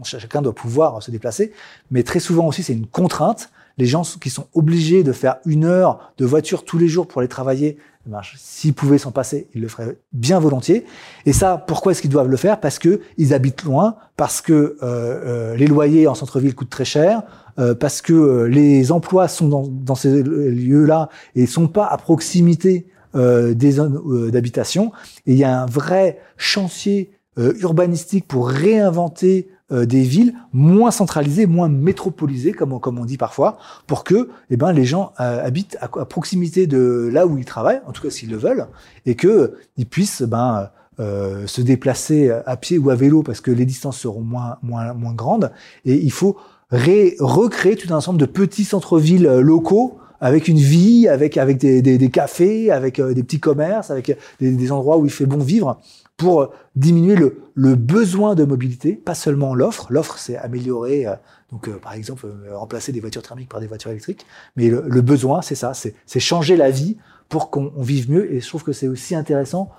[0.03, 1.51] chacun doit pouvoir se déplacer,
[1.91, 5.65] mais très souvent aussi, c'est une contrainte les gens qui sont obligés de faire une
[5.65, 9.47] heure de voiture tous les jours pour aller travailler, eh ben, s'ils pouvaient s'en passer,
[9.55, 10.85] ils le feraient bien volontiers.
[11.25, 12.59] Et ça, pourquoi est-ce qu'ils doivent le faire?
[12.59, 16.85] Parce que ils habitent loin, parce que euh, euh, les loyers en centre-ville coûtent très
[16.85, 17.23] cher,
[17.59, 23.53] euh, parce que les emplois sont dans, ces lieux-là et sont pas à proximité euh,
[23.53, 24.91] des zones euh, d'habitation.
[25.27, 30.91] Et il y a un vrai chantier euh, urbanistique pour réinventer euh, des villes moins
[30.91, 33.57] centralisées, moins métropolisées, comme on, comme on dit parfois,
[33.87, 37.81] pour que eh ben, les gens habitent à, à, proximité de là où ils travaillent,
[37.85, 38.67] en tout cas s'ils le veulent,
[39.05, 40.69] et que ils puissent ben,
[40.99, 44.93] euh, se déplacer à pied ou à vélo parce que les distances seront moins, moins,
[44.93, 45.51] moins grandes.
[45.85, 46.37] Et il faut
[46.69, 51.81] ré recréer tout un ensemble de petits centres-villes locaux avec une vie, avec, avec des,
[51.81, 55.25] des, des cafés, avec euh, des petits commerces, avec des, des, endroits où il fait
[55.25, 55.81] bon vivre
[56.23, 59.87] pour diminuer le, besoin de mobilité, pas seulement l'offre.
[59.89, 61.15] L'offre, c'est améliorer, euh,
[61.51, 64.25] donc euh, par exemple, remplacer des voitures thermiques par des voitures électriques.
[64.55, 66.97] Mais le, besoin, c'est ça, c'est changer la vie
[67.29, 68.31] pour qu'on vive mieux.
[68.33, 69.71] Et je trouve que c'est aussi intéressant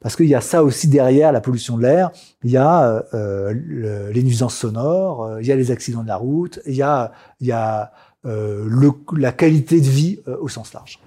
[0.00, 2.10] parce qu'il y a ça aussi derrière la pollution de l'air.
[2.44, 6.08] Il y a euh, le, les nuisances sonores, euh, il y a les accidents de
[6.08, 7.12] la route, il y a,
[8.24, 8.68] euh,
[9.16, 11.00] la qualité de vie euh, au sens large.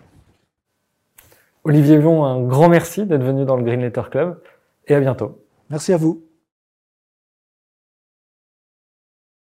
[1.63, 4.41] Olivier Villon, un grand merci d'être venu dans le Green Letter Club
[4.87, 5.45] et à bientôt.
[5.69, 6.30] Merci à vous.